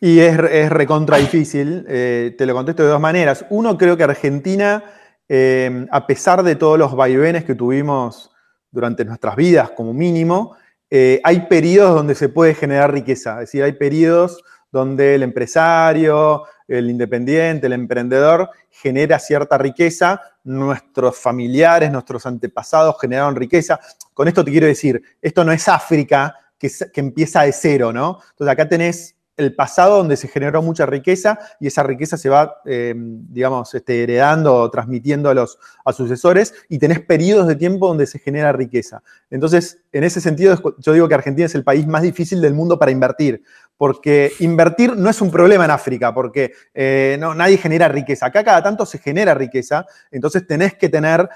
Y 0.00 0.20
es, 0.20 0.38
es 0.38 0.70
recontra 0.70 1.18
difícil, 1.18 1.84
eh, 1.88 2.34
te 2.36 2.46
lo 2.46 2.54
contesto 2.54 2.82
de 2.82 2.90
dos 2.90 3.00
maneras. 3.00 3.46
Uno, 3.50 3.78
creo 3.78 3.96
que 3.96 4.04
Argentina, 4.04 4.84
eh, 5.28 5.86
a 5.90 6.06
pesar 6.06 6.42
de 6.42 6.56
todos 6.56 6.78
los 6.78 6.94
vaivenes 6.94 7.44
que 7.44 7.54
tuvimos 7.54 8.30
durante 8.70 9.04
nuestras 9.04 9.36
vidas 9.36 9.70
como 9.70 9.94
mínimo, 9.94 10.56
eh, 10.90 11.20
hay 11.24 11.46
periodos 11.46 11.94
donde 11.94 12.14
se 12.14 12.28
puede 12.28 12.54
generar 12.54 12.92
riqueza. 12.92 13.34
Es 13.34 13.48
decir, 13.48 13.62
hay 13.62 13.72
periodos 13.72 14.42
donde 14.70 15.14
el 15.14 15.22
empresario, 15.22 16.44
el 16.66 16.90
independiente, 16.90 17.66
el 17.66 17.72
emprendedor 17.72 18.50
genera 18.70 19.18
cierta 19.18 19.56
riqueza, 19.56 20.20
nuestros 20.42 21.16
familiares, 21.16 21.90
nuestros 21.90 22.26
antepasados 22.26 22.96
generaron 23.00 23.36
riqueza. 23.36 23.78
Con 24.12 24.28
esto 24.28 24.44
te 24.44 24.50
quiero 24.50 24.66
decir, 24.66 25.00
esto 25.22 25.44
no 25.44 25.52
es 25.52 25.68
África 25.68 26.34
que, 26.58 26.70
que 26.92 27.00
empieza 27.00 27.42
de 27.42 27.52
cero, 27.52 27.92
¿no? 27.92 28.18
Entonces 28.30 28.52
acá 28.52 28.68
tenés 28.68 29.14
el 29.36 29.54
pasado 29.54 29.96
donde 29.98 30.16
se 30.16 30.28
generó 30.28 30.62
mucha 30.62 30.86
riqueza 30.86 31.38
y 31.58 31.66
esa 31.66 31.82
riqueza 31.82 32.16
se 32.16 32.28
va, 32.28 32.60
eh, 32.64 32.94
digamos, 32.96 33.74
este, 33.74 34.02
heredando 34.02 34.54
o 34.54 34.70
transmitiendo 34.70 35.28
a 35.28 35.34
los 35.34 35.58
sucesores 35.92 36.54
y 36.68 36.78
tenés 36.78 37.00
periodos 37.00 37.48
de 37.48 37.56
tiempo 37.56 37.88
donde 37.88 38.06
se 38.06 38.18
genera 38.18 38.52
riqueza. 38.52 39.02
Entonces, 39.30 39.78
en 39.92 40.04
ese 40.04 40.20
sentido, 40.20 40.56
yo 40.78 40.92
digo 40.92 41.08
que 41.08 41.14
Argentina 41.14 41.46
es 41.46 41.54
el 41.54 41.64
país 41.64 41.86
más 41.86 42.02
difícil 42.02 42.40
del 42.40 42.54
mundo 42.54 42.78
para 42.78 42.92
invertir, 42.92 43.42
porque 43.76 44.32
invertir 44.38 44.96
no 44.96 45.10
es 45.10 45.20
un 45.20 45.32
problema 45.32 45.64
en 45.64 45.72
África, 45.72 46.14
porque 46.14 46.52
eh, 46.72 47.16
no, 47.18 47.34
nadie 47.34 47.56
genera 47.56 47.88
riqueza. 47.88 48.26
Acá 48.26 48.44
cada 48.44 48.62
tanto 48.62 48.86
se 48.86 48.98
genera 48.98 49.34
riqueza, 49.34 49.84
entonces 50.12 50.46
tenés 50.46 50.74
que 50.74 50.88
tener 50.88 51.28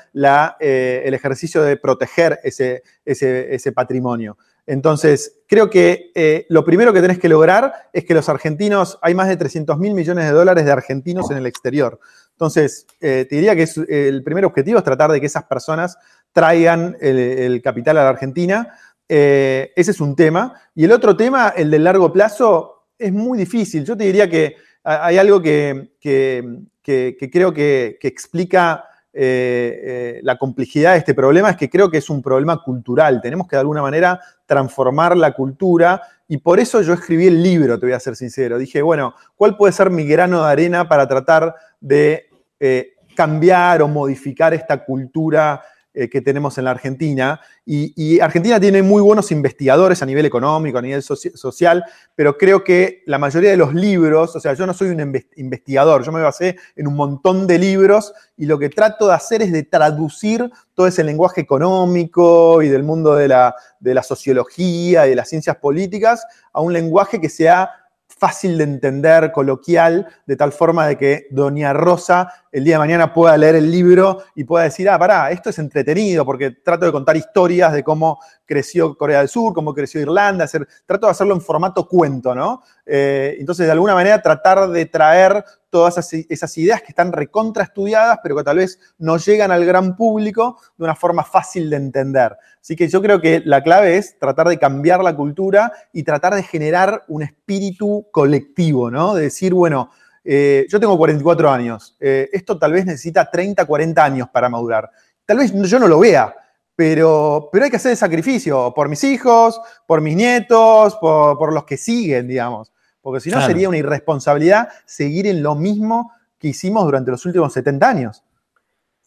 eh, 0.61 1.03
el 1.05 1.15
ejercicio 1.15 1.63
de 1.63 1.77
proteger 1.77 2.39
ese 2.45 3.73
patrimonio. 3.75 4.37
Entonces, 4.69 5.39
creo 5.47 5.71
que 5.71 6.13
eh, 6.15 6.45
lo 6.51 6.63
primero 6.63 6.93
que 6.93 7.01
tenés 7.01 7.19
que 7.19 7.31
lograr 7.31 7.89
es 7.91 8.05
que 8.05 8.13
los 8.13 8.29
argentinos, 8.29 8.99
hay 9.01 9.15
más 9.15 9.27
de 9.27 9.39
300 9.39 9.79
mil 9.79 9.95
millones 9.95 10.27
de 10.27 10.33
dólares 10.33 10.67
de 10.67 10.71
argentinos 10.71 11.31
en 11.31 11.39
el 11.39 11.47
exterior. 11.47 11.99
Entonces, 12.33 12.87
eh, 13.01 13.27
te 13.27 13.37
diría 13.37 13.57
que 13.57 13.67
el 13.89 14.23
primer 14.23 14.45
objetivo 14.45 14.77
es 14.77 14.85
tratar 14.85 15.11
de 15.11 15.21
que 15.21 15.27
esas 15.27 15.45
personas 15.45 15.97
traigan 16.33 16.99
el, 17.01 17.63
capital 17.63 17.97
a 17.97 18.05
la 18.05 18.11
Argentina. 18.11 18.79
Eh, 19.09 19.73
ese 19.75 19.93
es 19.93 20.03
un 20.03 20.15
tema. 20.15 20.53
Y 20.75 20.85
el 20.85 20.93
otro 20.93 21.17
tema, 21.17 21.55
el 21.57 21.71
del 21.71 21.85
largo 21.85 22.13
plazo, 22.13 22.89
es 22.99 23.11
muy 23.11 23.39
difícil. 23.39 23.87
Yo 23.87 23.97
te 23.97 24.05
diría 24.05 24.29
que 24.29 24.57
hay 24.85 25.17
algo 25.17 25.41
que, 25.41 25.95
creo 26.03 27.55
que, 27.55 27.99
explica 28.03 28.85
eh, 29.21 29.81
eh, 29.83 30.21
la 30.23 30.39
complejidad 30.39 30.93
de 30.93 30.99
este 30.99 31.13
problema 31.13 31.51
es 31.51 31.57
que 31.57 31.69
creo 31.69 31.91
que 31.91 31.99
es 31.99 32.09
un 32.09 32.23
problema 32.23 32.63
cultural. 32.63 33.21
Tenemos 33.21 33.49
que 33.49 33.57
de 33.57 33.61
alguna 33.61 33.83
manera 33.83 34.21
transformar 34.47 35.17
la 35.17 35.33
cultura 35.33 36.01
y 36.29 36.37
por 36.37 36.61
eso 36.61 36.83
yo 36.83 36.93
escribí 36.93 37.27
el 37.27 37.43
libro, 37.43 37.81
te 37.81 37.87
voy 37.87 37.95
a 37.95 37.99
ser 37.99 38.15
sincero. 38.15 38.59
Dije, 38.59 38.81
bueno, 38.81 39.15
¿cuál 39.35 39.57
puede 39.57 39.73
ser 39.73 39.91
mi 39.91 40.07
grano 40.07 40.45
de 40.45 40.53
arena 40.53 40.89
para 40.89 41.09
tratar 41.09 41.53
de 41.81 42.29
eh, 42.61 42.93
cambiar 43.17 43.83
o 43.83 43.89
modificar 43.89 44.55
esta 44.55 44.85
cultura 44.85 45.63
eh, 46.01 46.09
que 46.09 46.21
tenemos 46.21 46.57
en 46.59 46.65
la 46.65 46.71
Argentina. 46.71 47.41
Y, 47.67 48.21
Argentina 48.21 48.61
tiene 48.61 48.83
muy 48.85 49.03
buenos 49.03 49.33
investigadores 49.33 50.01
a 50.01 50.07
nivel 50.07 50.25
económico, 50.27 50.79
a 50.79 50.83
nivel 50.83 51.03
social, 51.03 51.85
pero 52.15 52.39
creo 52.39 52.63
que 52.63 53.03
la 53.07 53.19
mayoría 53.19 53.51
de 53.51 53.57
los 53.57 53.75
libros, 53.75 54.37
o 54.37 54.39
sea, 54.39 54.55
yo 54.55 54.65
no 54.65 54.75
soy 54.75 54.91
un 54.91 55.21
investigador, 55.35 56.05
yo 56.05 56.13
me 56.13 56.23
basé 56.23 56.57
en 56.77 56.87
un 56.87 56.95
montón 56.95 57.49
de 57.49 57.59
libros 57.59 58.13
y 58.37 58.47
lo 58.47 58.61
que 58.61 58.69
trato 58.69 59.09
de 59.09 59.15
hacer 59.15 59.43
es 59.43 59.51
de 59.51 59.65
traducir 59.65 60.49
todo 60.73 60.87
ese 60.87 61.03
lenguaje 61.03 61.41
económico 61.41 62.63
y 62.63 62.69
del 62.69 62.85
mundo 62.85 63.17
de 63.17 63.27
la, 63.27 63.57
de 63.81 63.93
la 63.93 64.05
sociología 64.05 65.05
y 65.05 65.11
de 65.11 65.17
las 65.17 65.29
ciencias 65.29 65.57
políticas 65.57 66.25
a 66.53 66.61
un 66.61 66.73
lenguaje 66.73 67.21
que 67.21 67.29
sea 67.29 67.71
fácil 68.19 68.59
de 68.59 68.65
entender, 68.65 69.33
coloquial, 69.33 70.07
de 70.27 70.37
tal 70.37 70.53
forma 70.53 70.87
de 70.87 70.97
que 70.97 71.27
Doña 71.31 71.73
Rosa 71.73 72.33
el 72.53 72.65
día 72.65 72.75
de 72.75 72.79
mañana 72.79 73.13
pueda 73.13 73.37
leer 73.37 73.57
el 73.57 73.71
libro 73.71 74.23
y 74.35 74.45
pueda 74.45 74.65
decir, 74.65 74.89
ah, 74.89 74.99
pará, 74.99 75.31
esto 75.31 75.51
es 75.51 75.59
entretenido, 75.59 76.25
porque 76.25 76.51
trato 76.51 76.87
de 76.87 76.93
contar 76.93 77.17
historias 77.17 77.73
de 77.73 77.83
cómo 77.83 78.19
creció 78.47 78.97
Corea 78.97 79.19
del 79.19 79.29
Sur, 79.29 79.53
cómo 79.53 79.75
creció 79.75 80.01
Irlanda, 80.01 80.45
hacer, 80.45 80.67
trato 80.87 81.07
de 81.07 81.11
hacerlo 81.13 81.35
en 81.35 81.41
formato 81.41 81.87
cuento, 81.87 82.35
¿no? 82.35 82.63
Eh, 82.87 83.37
entonces, 83.39 83.67
de 83.67 83.73
alguna 83.73 83.95
manera, 83.95 84.23
tratar 84.23 84.69
de 84.69 84.87
traer 84.87 85.45
todas 85.71 85.99
esas, 85.99 86.59
ideas 86.59 86.81
que 86.81 86.89
están 86.89 87.13
recontraestudiadas, 87.13 88.21
pero 88.23 88.37
que 88.37 88.45
tal 88.45 88.57
vez 88.57 88.79
no 88.99 89.19
llegan 89.19 89.51
al 89.51 89.65
gran 89.65 89.97
público 89.97 90.59
de 90.77 90.85
una 90.85 90.95
forma 90.95 91.25
fácil 91.25 91.69
de 91.69 91.77
entender. 91.77 92.37
Así 92.61 92.75
que 92.75 92.89
yo 92.89 93.03
creo 93.03 93.21
que 93.21 93.43
la 93.45 93.63
clave 93.63 93.97
es 93.97 94.19
tratar 94.19 94.49
de 94.49 94.59
cambiar 94.59 95.03
la 95.03 95.15
cultura 95.15 95.73
y 95.93 96.03
tratar 96.03 96.35
de 96.35 96.43
generar 96.43 97.05
un 97.09 97.23
espíritu 97.23 98.07
colectivo, 98.11 98.91
¿no? 98.91 99.15
De 99.15 99.23
decir, 99.25 99.53
bueno, 99.53 99.91
eh, 100.31 100.67
yo 100.69 100.79
tengo 100.79 100.99
44 100.99 101.51
años, 101.51 101.97
eh, 101.99 102.29
esto 102.31 102.59
tal 102.59 102.73
vez 102.73 102.85
necesita 102.85 103.31
30, 103.31 103.65
40 103.65 104.05
años 104.05 104.29
para 104.29 104.51
madurar. 104.51 104.91
Tal 105.25 105.39
vez 105.39 105.55
yo 105.55 105.79
no 105.79 105.89
lo 105.89 106.01
vea, 106.01 106.35
pero, 106.77 107.49
pero 107.51 107.65
hay 107.65 107.71
que 107.71 107.79
hacer 107.79 107.93
el 107.93 107.97
sacrificio 107.97 108.75
por 108.77 108.91
mis 108.91 109.03
hijos, 109.05 109.59
por 109.87 110.03
mis 110.03 110.15
nietos, 110.15 110.97
por, 110.97 111.51
los 111.51 111.65
que 111.65 111.79
siguen, 111.79 112.29
digamos. 112.29 112.71
porque 113.01 113.21
si 113.21 113.31
no 113.31 113.41
sería 113.41 113.71
una 113.71 113.79
irresponsabilidad 113.79 114.69
seguir 114.85 115.27
en 115.27 115.43
lo 115.43 115.55
mismo 115.55 116.13
que 116.39 116.49
hicimos 116.49 116.85
durante 116.85 117.11
los 117.11 117.25
últimos 117.25 117.51
70 117.55 117.89
años. 117.89 118.23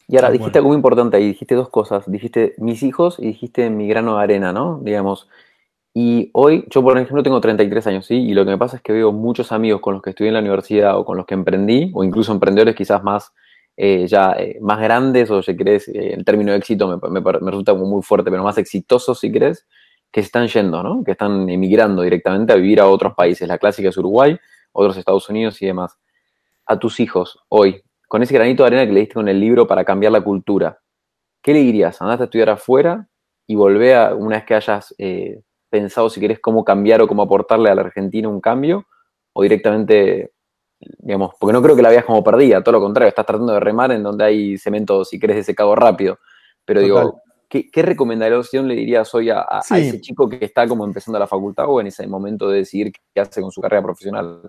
Y 0.08 0.16
ahora, 0.16 0.30
dijiste 0.30 0.58
algo 0.58 0.70
muy 0.70 0.76
importante 0.76 1.18
ahí, 1.18 1.28
dijiste 1.28 1.54
dos 1.54 1.68
cosas, 1.68 2.02
dijiste 2.08 2.54
mis 2.58 2.82
hijos 2.82 3.20
y 3.20 3.28
dijiste 3.28 3.70
mi 3.70 3.86
grano 3.86 4.16
de 4.16 4.24
arena, 4.24 4.52
¿no? 4.52 4.80
Digamos, 4.82 5.28
y 5.94 6.30
hoy, 6.32 6.64
yo 6.70 6.82
por 6.82 6.96
ejemplo 6.96 7.22
tengo 7.22 7.40
33 7.40 7.86
años, 7.86 8.06
¿sí? 8.06 8.14
Y 8.14 8.32
lo 8.32 8.44
que 8.44 8.50
me 8.52 8.58
pasa 8.58 8.76
es 8.76 8.82
que 8.82 8.92
veo 8.92 9.12
muchos 9.12 9.52
amigos 9.52 9.82
con 9.82 9.92
los 9.94 10.02
que 10.02 10.10
estudié 10.10 10.28
en 10.28 10.34
la 10.34 10.40
universidad 10.40 10.98
o 10.98 11.04
con 11.04 11.18
los 11.18 11.26
que 11.26 11.34
emprendí, 11.34 11.90
o 11.94 12.02
incluso 12.02 12.32
emprendedores 12.32 12.74
quizás 12.74 13.02
más, 13.02 13.32
eh, 13.76 14.06
ya 14.06 14.32
eh, 14.38 14.58
más 14.62 14.80
grandes, 14.80 15.30
o 15.30 15.42
si 15.42 15.54
querés, 15.54 15.88
eh, 15.88 16.14
el 16.14 16.24
término 16.24 16.54
éxito 16.54 16.88
me, 16.88 17.20
me, 17.20 17.32
resulta 17.32 17.74
muy 17.74 18.02
fuerte, 18.02 18.30
pero 18.30 18.42
más 18.42 18.56
exitosos 18.56 19.20
si 19.20 19.30
querés, 19.30 19.66
que 20.10 20.20
están 20.20 20.48
yendo, 20.48 20.82
¿no? 20.82 21.04
Que 21.04 21.12
están 21.12 21.48
emigrando 21.50 22.02
directamente 22.02 22.54
a 22.54 22.56
vivir 22.56 22.80
a 22.80 22.88
otros 22.88 23.14
países. 23.14 23.46
La 23.46 23.58
clásica 23.58 23.90
es 23.90 23.96
Uruguay, 23.98 24.38
otros 24.72 24.96
Estados 24.96 25.28
Unidos 25.28 25.60
y 25.60 25.66
demás. 25.66 25.98
A 26.66 26.78
tus 26.78 27.00
hijos, 27.00 27.38
hoy, 27.48 27.82
con 28.08 28.22
ese 28.22 28.32
granito 28.34 28.62
de 28.62 28.68
arena 28.68 28.86
que 28.86 28.92
le 28.92 29.00
diste 29.00 29.14
con 29.14 29.28
el 29.28 29.38
libro 29.38 29.66
para 29.66 29.84
cambiar 29.84 30.12
la 30.12 30.22
cultura, 30.22 30.78
¿qué 31.42 31.52
le 31.52 31.60
dirías? 31.60 32.00
¿Andate 32.00 32.22
a 32.22 32.26
estudiar 32.26 32.50
afuera 32.50 33.08
y 33.46 33.56
volvé 33.56 33.94
a, 33.94 34.14
una 34.14 34.36
vez 34.36 34.44
que 34.46 34.54
hayas 34.54 34.94
pensado, 35.72 36.10
si 36.10 36.20
querés, 36.20 36.38
cómo 36.38 36.64
cambiar 36.64 37.00
o 37.00 37.08
cómo 37.08 37.22
aportarle 37.22 37.70
a 37.70 37.74
la 37.74 37.80
Argentina 37.80 38.28
un 38.28 38.40
cambio? 38.40 38.86
¿O 39.32 39.42
directamente, 39.42 40.32
digamos, 40.98 41.32
porque 41.40 41.54
no 41.54 41.62
creo 41.62 41.74
que 41.74 41.82
la 41.82 41.88
veas 41.88 42.04
como 42.04 42.22
perdida, 42.22 42.62
todo 42.62 42.72
lo 42.72 42.80
contrario, 42.80 43.08
estás 43.08 43.24
tratando 43.24 43.54
de 43.54 43.60
remar 43.60 43.90
en 43.90 44.02
donde 44.02 44.24
hay 44.24 44.58
cemento, 44.58 45.04
si 45.04 45.18
querés, 45.18 45.36
de 45.36 45.44
secado 45.44 45.74
rápido. 45.74 46.18
Pero 46.66 46.80
digo, 46.80 47.22
¿qué, 47.48 47.82
recomendación 47.82 48.68
le 48.68 48.74
dirías 48.74 49.12
hoy 49.14 49.30
a, 49.30 49.46
ese 49.70 50.00
chico 50.00 50.28
que 50.28 50.44
está 50.44 50.68
como 50.68 50.84
empezando 50.84 51.18
la 51.18 51.26
facultad 51.26 51.66
o 51.68 51.80
en 51.80 51.86
ese 51.86 52.06
momento 52.06 52.50
de 52.50 52.58
decidir 52.58 52.92
qué 52.92 53.20
hace 53.20 53.40
con 53.40 53.50
su 53.50 53.62
carrera 53.62 53.82
profesional? 53.82 54.42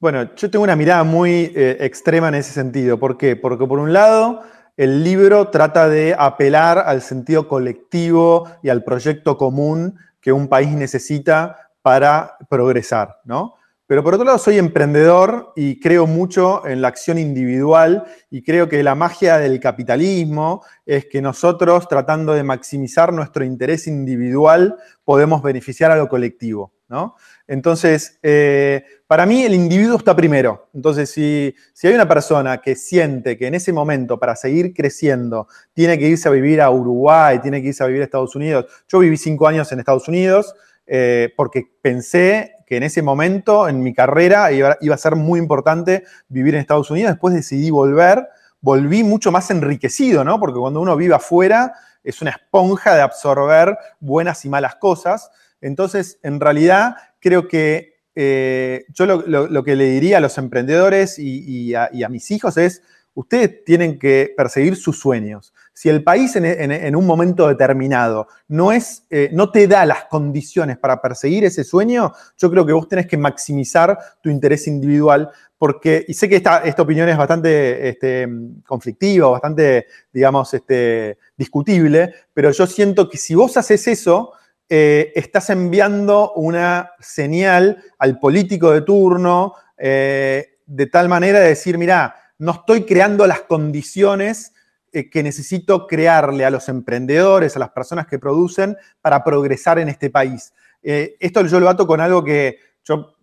Bueno, 0.00 0.32
yo 0.36 0.48
tengo 0.48 0.62
una 0.62 0.76
mirada 0.76 1.02
muy 1.02 1.52
eh, 1.56 1.76
extrema 1.80 2.28
en 2.28 2.36
ese 2.36 2.52
sentido. 2.52 2.98
¿Por 2.98 3.18
qué? 3.18 3.34
Porque 3.34 3.66
por 3.66 3.80
un 3.80 3.92
lado, 3.92 4.42
el 4.76 5.02
libro 5.02 5.48
trata 5.48 5.88
de 5.88 6.14
apelar 6.16 6.78
al 6.78 7.02
sentido 7.02 7.48
colectivo 7.48 8.48
y 8.62 8.68
al 8.68 8.84
proyecto 8.84 9.36
común 9.36 9.98
que 10.28 10.32
un 10.32 10.46
país 10.46 10.68
necesita 10.68 11.70
para 11.80 12.36
progresar, 12.50 13.16
¿no? 13.24 13.54
Pero 13.86 14.04
por 14.04 14.12
otro 14.12 14.26
lado, 14.26 14.36
soy 14.36 14.58
emprendedor 14.58 15.54
y 15.56 15.80
creo 15.80 16.06
mucho 16.06 16.66
en 16.66 16.82
la 16.82 16.88
acción 16.88 17.16
individual 17.16 18.04
y 18.28 18.42
creo 18.42 18.68
que 18.68 18.82
la 18.82 18.94
magia 18.94 19.38
del 19.38 19.58
capitalismo 19.58 20.62
es 20.84 21.06
que 21.06 21.22
nosotros, 21.22 21.88
tratando 21.88 22.34
de 22.34 22.42
maximizar 22.42 23.10
nuestro 23.10 23.42
interés 23.42 23.86
individual, 23.86 24.76
podemos 25.02 25.42
beneficiar 25.42 25.92
a 25.92 25.96
lo 25.96 26.10
colectivo, 26.10 26.74
¿no? 26.88 27.16
Entonces, 27.46 28.18
eh, 28.22 28.84
para 29.06 29.26
mí 29.26 29.42
el 29.42 29.54
individuo 29.54 29.96
está 29.96 30.16
primero. 30.16 30.68
Entonces, 30.74 31.10
si, 31.10 31.54
hay 31.82 31.94
una 31.94 32.08
persona 32.08 32.58
que 32.58 32.74
siente 32.74 33.36
que 33.36 33.46
en 33.46 33.54
ese 33.54 33.72
momento, 33.72 34.18
para 34.18 34.36
seguir 34.36 34.74
creciendo, 34.74 35.48
tiene 35.74 35.98
que 35.98 36.08
irse 36.08 36.28
a 36.28 36.32
vivir 36.32 36.60
a 36.60 36.70
Uruguay, 36.70 37.38
tiene 37.40 37.60
que 37.62 37.68
irse 37.68 37.84
a 37.84 37.86
vivir 37.86 38.02
a 38.02 38.04
Estados 38.04 38.34
Unidos. 38.34 38.66
Yo 38.88 38.98
viví 38.98 39.16
cinco 39.16 39.46
años 39.46 39.70
en 39.72 39.78
Estados 39.78 40.08
Unidos 40.08 40.54
eh, 40.86 41.32
porque 41.36 41.64
pensé 41.82 42.54
que 42.66 42.76
en 42.76 42.82
ese 42.82 43.02
momento, 43.02 43.68
en 43.68 43.82
mi 43.82 43.94
carrera, 43.94 44.50
iba, 44.52 44.76
iba, 44.80 44.94
a 44.94 44.98
ser 44.98 45.16
muy 45.16 45.38
importante 45.38 46.04
vivir 46.28 46.54
en 46.54 46.60
Estados 46.60 46.90
Unidos. 46.90 47.12
Después 47.12 47.34
decidí 47.34 47.70
volver. 47.70 48.28
Volví 48.60 49.04
mucho 49.04 49.30
más 49.30 49.50
enriquecido, 49.50 50.24
¿no? 50.24 50.40
Porque 50.40 50.58
cuando 50.58 50.80
uno 50.80 50.96
vive 50.96 51.14
afuera, 51.14 51.72
es 52.02 52.20
una 52.22 52.32
esponja 52.32 52.94
de 52.94 53.02
absorber 53.02 53.76
buenas 54.00 54.44
y 54.44 54.48
malas 54.48 54.76
cosas. 54.76 55.30
Entonces, 55.60 56.18
en 56.22 56.40
realidad, 56.40 56.96
creo 57.20 57.48
que 57.48 57.98
eh, 58.20 58.84
yo 58.88 59.06
lo, 59.06 59.64
que 59.64 59.76
le 59.76 59.90
diría 59.90 60.18
a 60.18 60.20
los 60.20 60.38
emprendedores 60.38 61.20
y, 61.20 61.74
a, 61.74 61.88
mis 62.08 62.30
hijos 62.32 62.56
es, 62.56 62.82
ustedes 63.14 63.64
tienen 63.64 63.96
que 63.96 64.34
perseguir 64.36 64.74
sus 64.74 64.98
sueños. 64.98 65.54
Si 65.72 65.88
el 65.88 66.02
país 66.02 66.34
en, 66.34 66.96
un 66.96 67.06
momento 67.06 67.46
determinado 67.46 68.26
no, 68.48 68.72
es, 68.72 69.04
eh, 69.10 69.30
no 69.32 69.52
te 69.52 69.68
da 69.68 69.86
las 69.86 70.06
condiciones 70.06 70.78
para 70.78 71.00
perseguir 71.00 71.44
ese 71.44 71.62
sueño, 71.62 72.12
yo 72.36 72.50
creo 72.50 72.66
que 72.66 72.72
vos 72.72 72.88
tenés 72.88 73.06
que 73.06 73.16
maximizar 73.16 73.96
tu 74.20 74.30
interés 74.30 74.66
individual, 74.66 75.30
porque, 75.56 76.04
y 76.08 76.14
sé 76.14 76.28
que 76.28 76.36
esta, 76.36 76.58
esta 76.64 76.82
opinión 76.82 77.08
es 77.08 77.16
bastante 77.16 77.88
este, 77.88 78.28
conflictiva, 78.66 79.28
bastante, 79.28 79.86
digamos, 80.12 80.52
este, 80.54 81.18
discutible, 81.36 82.12
pero 82.34 82.50
yo 82.50 82.66
siento 82.66 83.08
que 83.08 83.16
si 83.16 83.36
vos 83.36 83.56
haces 83.56 83.86
eso, 83.86 84.32
eh, 84.70 85.12
estás 85.14 85.48
enviando 85.48 86.32
una 86.34 86.92
señal 87.00 87.82
al 87.98 88.18
político 88.18 88.70
de 88.70 88.82
turno 88.82 89.54
eh, 89.78 90.58
de 90.66 90.86
tal 90.86 91.08
manera 91.08 91.40
de 91.40 91.48
decir, 91.48 91.78
mira, 91.78 92.14
no 92.36 92.52
estoy 92.52 92.84
creando 92.84 93.26
las 93.26 93.40
condiciones 93.40 94.52
eh, 94.92 95.08
que 95.08 95.22
necesito 95.22 95.86
crearle 95.86 96.44
a 96.44 96.50
los 96.50 96.68
emprendedores, 96.68 97.56
a 97.56 97.60
las 97.60 97.70
personas 97.70 98.06
que 98.06 98.18
producen 98.18 98.76
para 99.00 99.24
progresar 99.24 99.78
en 99.78 99.88
este 99.88 100.10
país. 100.10 100.52
esto 100.82 101.46
yo 101.46 101.60
lo 101.60 101.68
ato 101.70 101.86
con 101.86 102.00
algo 102.00 102.22
que 102.22 102.58
yo 102.84 103.14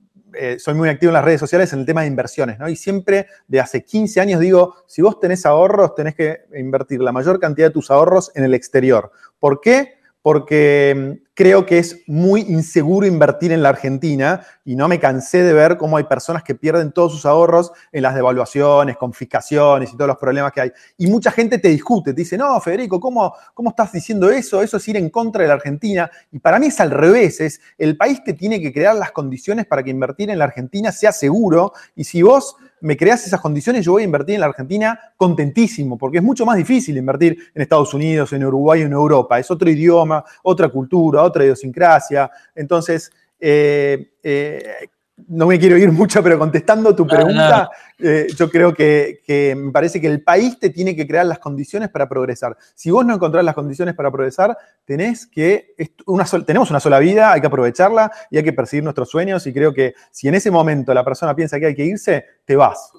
soy 0.58 0.74
muy 0.74 0.90
activo 0.90 1.12
en 1.12 1.14
las 1.14 1.24
redes 1.24 1.40
sociales 1.40 1.72
en 1.72 1.80
el 1.80 1.86
tema 1.86 2.02
de 2.02 2.08
inversiones, 2.08 2.60
¿no? 2.60 2.68
Y 2.68 2.76
siempre 2.76 3.28
de 3.48 3.62
hace 3.62 3.86
15 3.86 4.20
años 4.20 4.42
digo, 4.42 4.76
si 4.86 5.02
vos 5.02 5.20
tenés 5.20 5.46
ahorros, 5.46 5.96
tenés 5.96 6.16
que 6.16 6.42
invertir 6.56 7.00
la 7.02 7.14
mayor 7.14 7.40
cantidad 7.40 7.68
de 7.68 7.74
tus 7.74 7.90
ahorros 7.90 8.32
en 8.36 8.44
el 8.44 8.54
exterior. 8.54 9.12
¿Por 9.40 9.62
qué? 9.62 10.00
Porque 10.22 11.25
creo 11.36 11.66
que 11.66 11.78
es 11.78 12.02
muy 12.08 12.42
inseguro 12.42 13.06
invertir 13.06 13.52
en 13.52 13.62
la 13.62 13.70
Argentina 13.70 14.42
y 14.64 14.76
no 14.76 14.88
me 14.88 15.00
cansé 15.00 15.44
de 15.44 15.54
ver 15.54 15.78
cómo 15.78 15.98
hay 15.98 16.06
personas 16.06 16.44
que 16.44 16.56
pierden 16.56 16.94
todos 16.94 17.12
sus 17.12 17.26
ahorros 17.26 17.74
en 17.92 18.04
las 18.04 18.16
devaluaciones, 18.16 18.96
confiscaciones 18.96 19.92
y 19.92 19.98
todos 19.98 20.08
los 20.08 20.18
problemas 20.18 20.54
que 20.54 20.62
hay. 20.62 20.72
Y 20.98 21.08
mucha 21.08 21.32
gente 21.32 21.60
te 21.60 21.68
discute, 21.68 22.14
te 22.14 22.22
dice, 22.22 22.38
no, 22.38 22.60
Federico, 22.62 23.00
¿cómo, 23.00 23.36
cómo 23.54 23.70
estás 23.70 23.92
diciendo 23.92 24.30
eso? 24.30 24.62
Eso 24.62 24.78
es 24.78 24.88
ir 24.88 24.96
en 24.96 25.10
contra 25.10 25.42
de 25.42 25.50
la 25.50 25.56
Argentina. 25.56 26.10
Y 26.32 26.40
para 26.40 26.58
mí 26.58 26.68
es 26.68 26.80
al 26.80 26.90
revés, 26.90 27.42
es 27.42 27.60
el 27.78 27.98
país 27.98 28.24
te 28.24 28.34
tiene 28.34 28.62
que 28.62 28.72
crear 28.72 28.96
las 28.96 29.12
condiciones 29.12 29.66
para 29.66 29.84
que 29.84 29.90
invertir 29.90 30.30
en 30.30 30.40
la 30.40 30.46
Argentina 30.46 30.94
sea 30.94 31.12
seguro. 31.12 31.74
Y 31.96 32.06
si 32.06 32.22
vos 32.22 32.56
me 32.86 32.96
creas 32.96 33.26
esas 33.26 33.42
condiciones, 33.42 33.84
yo 33.84 33.94
voy 33.94 34.04
a 34.04 34.06
invertir 34.06 34.36
en 34.36 34.42
la 34.42 34.48
Argentina 34.48 35.00
contentísimo, 35.18 35.98
porque 35.98 36.18
es 36.18 36.24
mucho 36.24 36.46
más 36.46 36.56
difícil 36.56 36.96
invertir 36.98 37.38
en 37.54 37.62
Estados 37.62 37.94
Unidos, 37.94 38.32
en 38.34 38.46
Uruguay 38.46 38.84
o 38.84 38.86
en 38.86 38.92
Europa. 38.92 39.40
Es 39.40 39.50
otro 39.50 39.70
idioma, 39.70 40.24
otra 40.44 40.70
cultura, 40.70 41.24
otra 41.26 41.44
idiosincrasia. 41.44 42.30
Entonces, 42.56 43.12
eh, 43.40 44.14
eh, 44.24 44.88
no 45.28 45.48
me 45.48 45.58
quiero 45.58 45.78
ir 45.78 45.92
mucho, 45.92 46.22
pero 46.22 46.38
contestando 46.38 46.94
tu 46.96 47.08
pregunta, 47.08 47.70
eh, 48.00 48.28
yo 48.36 48.50
creo 48.50 48.74
que, 48.74 49.22
me 49.56 49.72
parece 49.72 50.02
que 50.02 50.08
el 50.08 50.22
país 50.22 50.60
te 50.60 50.70
tiene 50.70 50.96
que 50.96 51.08
crear 51.08 51.26
las 51.26 51.40
condiciones 51.40 51.90
para 51.90 52.10
progresar. 52.10 52.58
Si 52.74 52.92
vos 52.92 53.06
no 53.06 53.16
encontrás 53.16 53.44
las 53.46 53.56
condiciones 53.56 53.96
para 53.96 54.12
progresar, 54.12 54.58
tenés 54.84 55.26
que, 55.26 55.74
una 56.06 56.26
tenemos 56.46 56.70
una 56.70 56.80
sola 56.80 57.00
vida, 57.00 57.32
hay 57.32 57.42
que 57.42 57.48
aprovecharla 57.48 58.12
y 58.30 58.38
hay 58.38 58.44
que 58.44 58.54
perseguir 58.54 58.84
nuestros 58.84 59.10
sueños 59.10 59.48
y 59.48 59.54
creo 59.54 59.74
que 59.74 59.94
si 60.12 60.28
en 60.28 60.36
ese 60.36 60.52
momento 60.52 60.94
la 60.94 61.06
persona 61.06 61.34
piensa 61.36 61.60
que 61.60 61.68
hay 61.68 61.76
que 61.76 61.86
irse, 61.86 62.26
te 62.44 62.56
vas. 62.56 62.92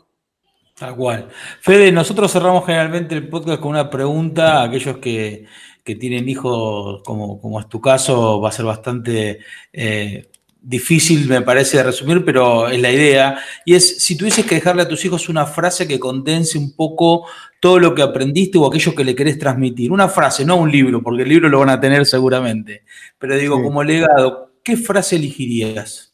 Tal 0.78 0.94
cual. 0.94 1.28
Fede, 1.60 1.90
nosotros 1.90 2.30
cerramos 2.30 2.66
generalmente 2.66 3.14
el 3.14 3.28
podcast 3.28 3.60
con 3.60 3.70
una 3.70 3.88
pregunta 3.88 4.60
a 4.60 4.64
aquellos 4.64 4.98
que 4.98 5.46
que 5.86 5.94
tienen 5.94 6.28
hijos, 6.28 7.00
como, 7.04 7.40
como 7.40 7.60
es 7.60 7.68
tu 7.68 7.80
caso, 7.80 8.40
va 8.40 8.48
a 8.48 8.52
ser 8.52 8.64
bastante 8.64 9.38
eh, 9.72 10.28
difícil, 10.60 11.28
me 11.28 11.42
parece, 11.42 11.76
de 11.76 11.84
resumir, 11.84 12.24
pero 12.24 12.68
es 12.68 12.80
la 12.80 12.90
idea. 12.90 13.38
Y 13.64 13.76
es, 13.76 14.02
si 14.02 14.16
tuvieses 14.16 14.44
que 14.44 14.56
dejarle 14.56 14.82
a 14.82 14.88
tus 14.88 15.04
hijos 15.04 15.28
una 15.28 15.46
frase 15.46 15.86
que 15.86 16.00
condense 16.00 16.58
un 16.58 16.74
poco 16.74 17.26
todo 17.60 17.78
lo 17.78 17.94
que 17.94 18.02
aprendiste 18.02 18.58
o 18.58 18.66
aquello 18.66 18.96
que 18.96 19.04
le 19.04 19.14
querés 19.14 19.38
transmitir. 19.38 19.92
Una 19.92 20.08
frase, 20.08 20.44
no 20.44 20.56
un 20.56 20.72
libro, 20.72 21.04
porque 21.04 21.22
el 21.22 21.28
libro 21.28 21.48
lo 21.48 21.60
van 21.60 21.70
a 21.70 21.80
tener 21.80 22.04
seguramente. 22.04 22.82
Pero 23.16 23.36
digo, 23.36 23.62
como 23.62 23.84
legado, 23.84 24.54
¿qué 24.64 24.76
frase 24.76 25.14
elegirías? 25.14 26.12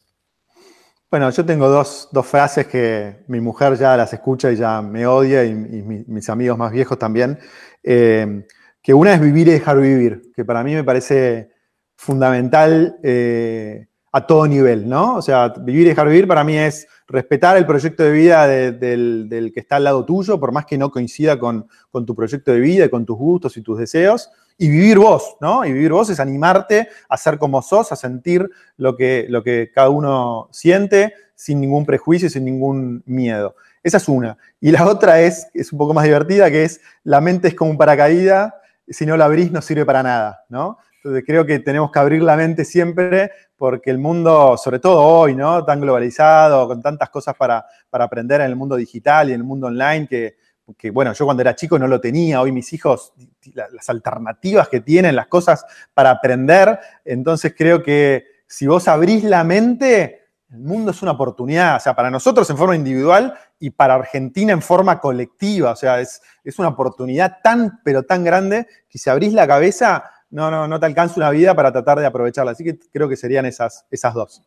Bueno, 1.09 1.31
yo 1.31 1.43
tengo 1.43 1.67
dos, 1.67 2.09
frases 2.23 2.67
que 2.67 3.23
mi 3.27 3.39
mujer 3.39 3.75
ya 3.75 3.97
las 3.97 4.13
escucha 4.13 4.51
y 4.51 4.55
ya 4.55 4.83
me 4.83 5.07
odia, 5.07 5.43
y, 5.43 5.55
mis 5.55 6.29
amigos 6.29 6.59
más 6.59 6.71
viejos 6.71 6.99
también. 6.99 7.39
Eh, 7.81 8.45
que 8.83 8.93
una 8.93 9.13
es 9.13 9.21
vivir 9.21 9.47
y 9.47 9.51
dejar 9.51 9.79
vivir, 9.79 10.31
que 10.35 10.43
para 10.43 10.61
mí 10.61 10.75
me 10.75 10.83
parece 10.83 11.49
fundamental 11.95 12.97
eh, 13.01 13.87
a 14.11 14.27
todo 14.27 14.45
nivel, 14.45 14.87
¿no? 14.87 15.15
O 15.15 15.21
sea, 15.21 15.47
vivir 15.47 15.87
y 15.87 15.89
dejar 15.89 16.09
vivir 16.09 16.27
para 16.27 16.43
mí 16.43 16.57
es 16.57 16.85
respetar 17.07 17.55
el 17.55 17.65
proyecto 17.65 18.03
de 18.03 18.11
vida 18.11 18.45
del, 18.45 19.51
que 19.53 19.59
está 19.61 19.77
al 19.77 19.85
lado 19.85 20.03
tuyo, 20.03 20.37
por 20.37 20.51
más 20.51 20.65
que 20.65 20.77
no 20.77 20.91
coincida 20.91 21.39
con, 21.39 21.67
tu 22.05 22.13
proyecto 22.13 22.51
de 22.51 22.59
vida, 22.59 22.89
con 22.89 23.05
tus 23.05 23.17
gustos 23.17 23.55
y 23.55 23.61
tus 23.61 23.79
deseos, 23.79 24.29
y 24.57 24.69
vivir 24.69 24.99
vos, 24.99 25.37
¿no? 25.39 25.65
Y 25.65 25.71
vivir 25.71 25.93
vos 25.93 26.09
es 26.09 26.19
animarte 26.19 26.89
a 27.07 27.17
ser 27.17 27.37
como 27.39 27.61
sos, 27.61 27.91
a 27.91 27.95
sentir 27.95 28.49
lo 28.75 28.97
que, 28.97 29.25
lo 29.29 29.43
que 29.43 29.71
cada 29.73 29.89
uno 29.89 30.49
siente, 30.51 31.13
sin 31.35 31.61
ningún 31.61 31.85
prejuicio, 31.85 32.29
sin 32.29 32.43
ningún 32.43 33.01
miedo. 33.05 33.55
Esa 33.81 33.97
es 33.97 34.07
una. 34.09 34.37
Y 34.59 34.71
la 34.71 34.85
otra 34.85 35.21
es, 35.21 35.47
es 35.53 35.71
un 35.71 35.79
poco 35.79 35.93
más 35.93 36.03
divertida, 36.03 36.51
que 36.51 36.65
es 36.65 36.81
la 37.03 37.21
mente 37.21 37.47
es 37.47 37.55
como 37.55 37.71
un 37.71 37.77
paracaídas 37.77 38.53
si 38.93 39.05
no 39.05 39.17
la 39.17 39.25
abrís 39.25 39.51
no 39.51 39.61
sirve 39.61 39.85
para 39.85 40.03
nada, 40.03 40.45
¿no? 40.49 40.77
Entonces 41.03 41.23
creo 41.27 41.45
que 41.45 41.59
tenemos 41.59 41.91
que 41.91 41.99
abrir 41.99 42.21
la 42.21 42.37
mente 42.37 42.63
siempre 42.63 43.31
porque 43.57 43.91
el 43.91 43.97
mundo, 43.97 44.55
sobre 44.57 44.79
todo 44.79 45.01
hoy, 45.01 45.35
¿no? 45.35 45.65
Tan 45.65 45.81
globalizado, 45.81 46.67
con 46.67 46.81
tantas 46.81 47.09
cosas 47.09 47.35
para, 47.35 47.65
aprender 47.91 48.41
en 48.41 48.47
el 48.47 48.55
mundo 48.55 48.75
digital 48.75 49.29
y 49.29 49.33
en 49.33 49.41
el 49.41 49.43
mundo 49.45 49.67
online, 49.67 50.07
que, 50.07 50.91
bueno, 50.91 51.11
yo 51.13 51.25
cuando 51.25 51.41
era 51.41 51.55
chico 51.55 51.77
no 51.77 51.87
lo 51.87 51.99
tenía, 51.99 52.41
hoy 52.41 52.51
mis 52.53 52.71
hijos, 52.71 53.13
las 53.53 53.89
alternativas 53.89 54.69
que 54.69 54.79
tienen, 54.79 55.15
las 55.15 55.27
cosas 55.27 55.65
para 55.93 56.09
aprender, 56.09 56.79
entonces 57.03 57.53
creo 57.57 57.83
que 57.83 58.25
si 58.47 58.67
vos 58.67 58.87
abrís 58.87 59.23
la 59.23 59.43
mente, 59.43 60.22
el 60.53 60.59
mundo 60.59 60.91
es 60.91 61.01
una 61.01 61.11
oportunidad, 61.13 61.77
o 61.77 61.79
sea, 61.79 61.95
para 61.95 62.11
nosotros 62.11 62.47
en 62.49 62.57
forma 62.57 62.75
individual 62.75 63.33
y 63.59 63.71
para 63.71 63.95
Argentina 63.95 64.53
en 64.53 64.61
forma 64.61 64.99
colectiva, 64.99 65.71
o 65.71 65.75
sea, 65.75 65.99
es, 65.99 66.21
es 66.43 66.59
una 66.59 66.67
oportunidad 66.67 67.37
tan, 67.43 67.81
pero 67.83 68.03
tan 68.03 68.23
grande 68.23 68.67
que 68.87 68.99
si 68.99 69.09
abrís 69.09 69.33
la 69.33 69.47
cabeza, 69.47 70.11
no, 70.29 70.51
no, 70.51 70.67
no 70.67 70.79
te 70.79 70.85
alcanza 70.85 71.15
una 71.17 71.31
vida 71.31 71.55
para 71.55 71.71
tratar 71.71 71.99
de 71.99 72.05
aprovecharla. 72.05 72.51
Así 72.51 72.63
que 72.63 72.77
creo 72.91 73.09
que 73.09 73.15
serían 73.15 73.45
esas, 73.45 73.85
esas 73.89 74.13
dos. 74.13 74.43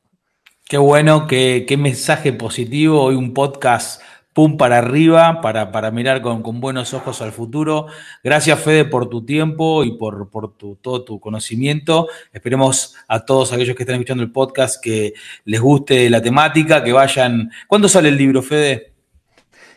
Qué 0.64 0.78
bueno, 0.78 1.26
qué, 1.26 1.64
qué 1.66 1.76
mensaje 1.76 2.32
positivo. 2.32 3.02
Hoy 3.02 3.14
un 3.14 3.32
podcast 3.32 4.00
pum 4.36 4.58
para 4.58 4.76
arriba, 4.76 5.40
para, 5.40 5.72
para 5.72 5.90
mirar 5.90 6.20
con, 6.20 6.42
buenos 6.60 6.92
ojos 6.92 7.22
al 7.22 7.32
futuro. 7.32 7.86
Gracias, 8.22 8.60
Fede, 8.60 8.84
por 8.84 9.08
tu 9.08 9.24
tiempo 9.24 9.82
y 9.82 9.96
por, 9.96 10.28
tu, 10.58 10.76
todo 10.76 11.04
tu 11.04 11.18
conocimiento. 11.18 12.08
Esperemos 12.34 12.96
a 13.08 13.24
todos 13.24 13.54
aquellos 13.54 13.74
que 13.74 13.84
están 13.84 13.94
escuchando 13.94 14.22
el 14.22 14.30
podcast 14.30 14.78
que 14.84 15.14
les 15.46 15.58
guste 15.58 16.10
la 16.10 16.20
temática, 16.20 16.84
que 16.84 16.92
vayan. 16.92 17.50
¿Cuándo 17.66 17.88
sale 17.88 18.10
el 18.10 18.18
libro, 18.18 18.42
Fede? 18.42 18.92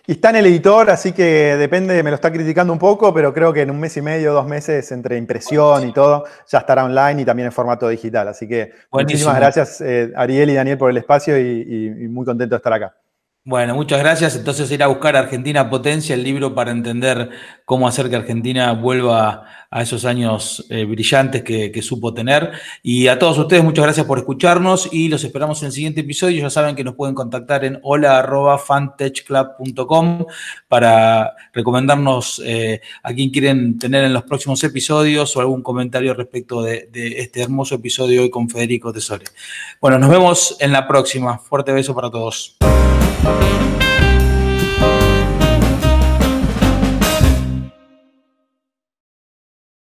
Y 0.05 0.13
está 0.13 0.31
en 0.31 0.35
el 0.35 0.47
editor, 0.47 0.89
así 0.89 1.13
que 1.13 1.55
depende, 1.55 2.03
me 2.03 2.09
lo 2.09 2.15
está 2.15 2.29
criticando 2.29 2.73
un 2.73 2.79
poco, 2.79 3.13
pero 3.13 3.33
creo 3.33 3.53
que 3.53 3.61
en 3.61 3.71
un 3.71 3.79
mes 3.79 3.95
y 3.95 4.01
medio, 4.01 4.33
dos 4.33 4.45
meses, 4.45 4.91
entre 4.91 5.15
impresión 5.15 5.87
y 5.87 5.93
todo, 5.93 6.25
ya 6.49 6.57
estará 6.57 6.83
online 6.83 7.21
y 7.21 7.25
también 7.25 7.45
en 7.45 7.53
formato 7.53 7.87
digital. 7.87 8.27
Así 8.27 8.45
que 8.45 8.73
muchísimas 8.91 9.37
gracias, 9.37 9.79
eh, 9.79 10.11
Ariel 10.17 10.49
y 10.49 10.55
Daniel, 10.55 10.77
por 10.77 10.89
el 10.89 10.97
espacio 10.97 11.39
y 11.39 12.09
muy 12.09 12.25
contento 12.25 12.55
de 12.55 12.57
estar 12.57 12.73
acá. 12.73 12.98
Bueno, 13.49 13.73
muchas 13.73 13.97
gracias. 13.99 14.35
Entonces 14.35 14.69
ir 14.69 14.83
a 14.83 14.87
buscar 14.87 15.15
Argentina 15.15 15.71
Potencia, 15.71 16.13
el 16.13 16.23
libro 16.23 16.53
para 16.53 16.69
entender 16.69 17.31
cómo 17.65 17.87
hacer 17.87 18.07
que 18.07 18.15
Argentina 18.15 18.73
vuelva 18.73 19.43
a 19.71 19.83
esos 19.83 20.03
años 20.05 20.65
eh, 20.69 20.85
brillantes 20.85 21.43
que, 21.43 21.79
supo 21.81 22.13
tener. 22.13 22.51
Y 22.83 23.07
a 23.07 23.17
todos 23.17 23.37
ustedes, 23.37 23.63
muchas 23.63 23.85
gracias 23.85 24.05
por 24.05 24.17
escucharnos 24.17 24.89
y 24.91 25.07
los 25.07 25.23
esperamos 25.23 25.61
en 25.61 25.67
el 25.67 25.71
siguiente 25.71 26.01
episodio. 26.01 26.41
Ya 26.41 26.49
saben 26.49 26.75
que 26.75 26.83
nos 26.83 26.95
pueden 26.95 27.15
contactar 27.15 27.63
en 27.63 27.79
hola.fantechclub.com 27.83 30.25
para 30.67 31.33
recomendarnos 31.53 32.41
eh, 32.43 32.81
a 33.01 33.13
quien 33.13 33.29
quieren 33.29 33.79
tener 33.79 34.03
en 34.03 34.11
los 34.13 34.23
próximos 34.23 34.61
episodios 34.63 35.37
o 35.37 35.39
algún 35.39 35.61
comentario 35.61 36.13
respecto 36.13 36.61
de, 36.61 36.89
este 36.93 37.41
hermoso 37.41 37.75
episodio 37.75 38.23
hoy 38.23 38.29
con 38.29 38.49
Federico 38.49 38.91
Tesore. 38.91 39.23
Bueno, 39.79 39.97
nos 39.99 40.09
vemos 40.09 40.57
en 40.59 40.73
la 40.73 40.85
próxima. 40.87 41.37
Fuerte 41.37 41.71
beso 41.71 41.95
para 41.95 42.09
todos. 42.09 42.57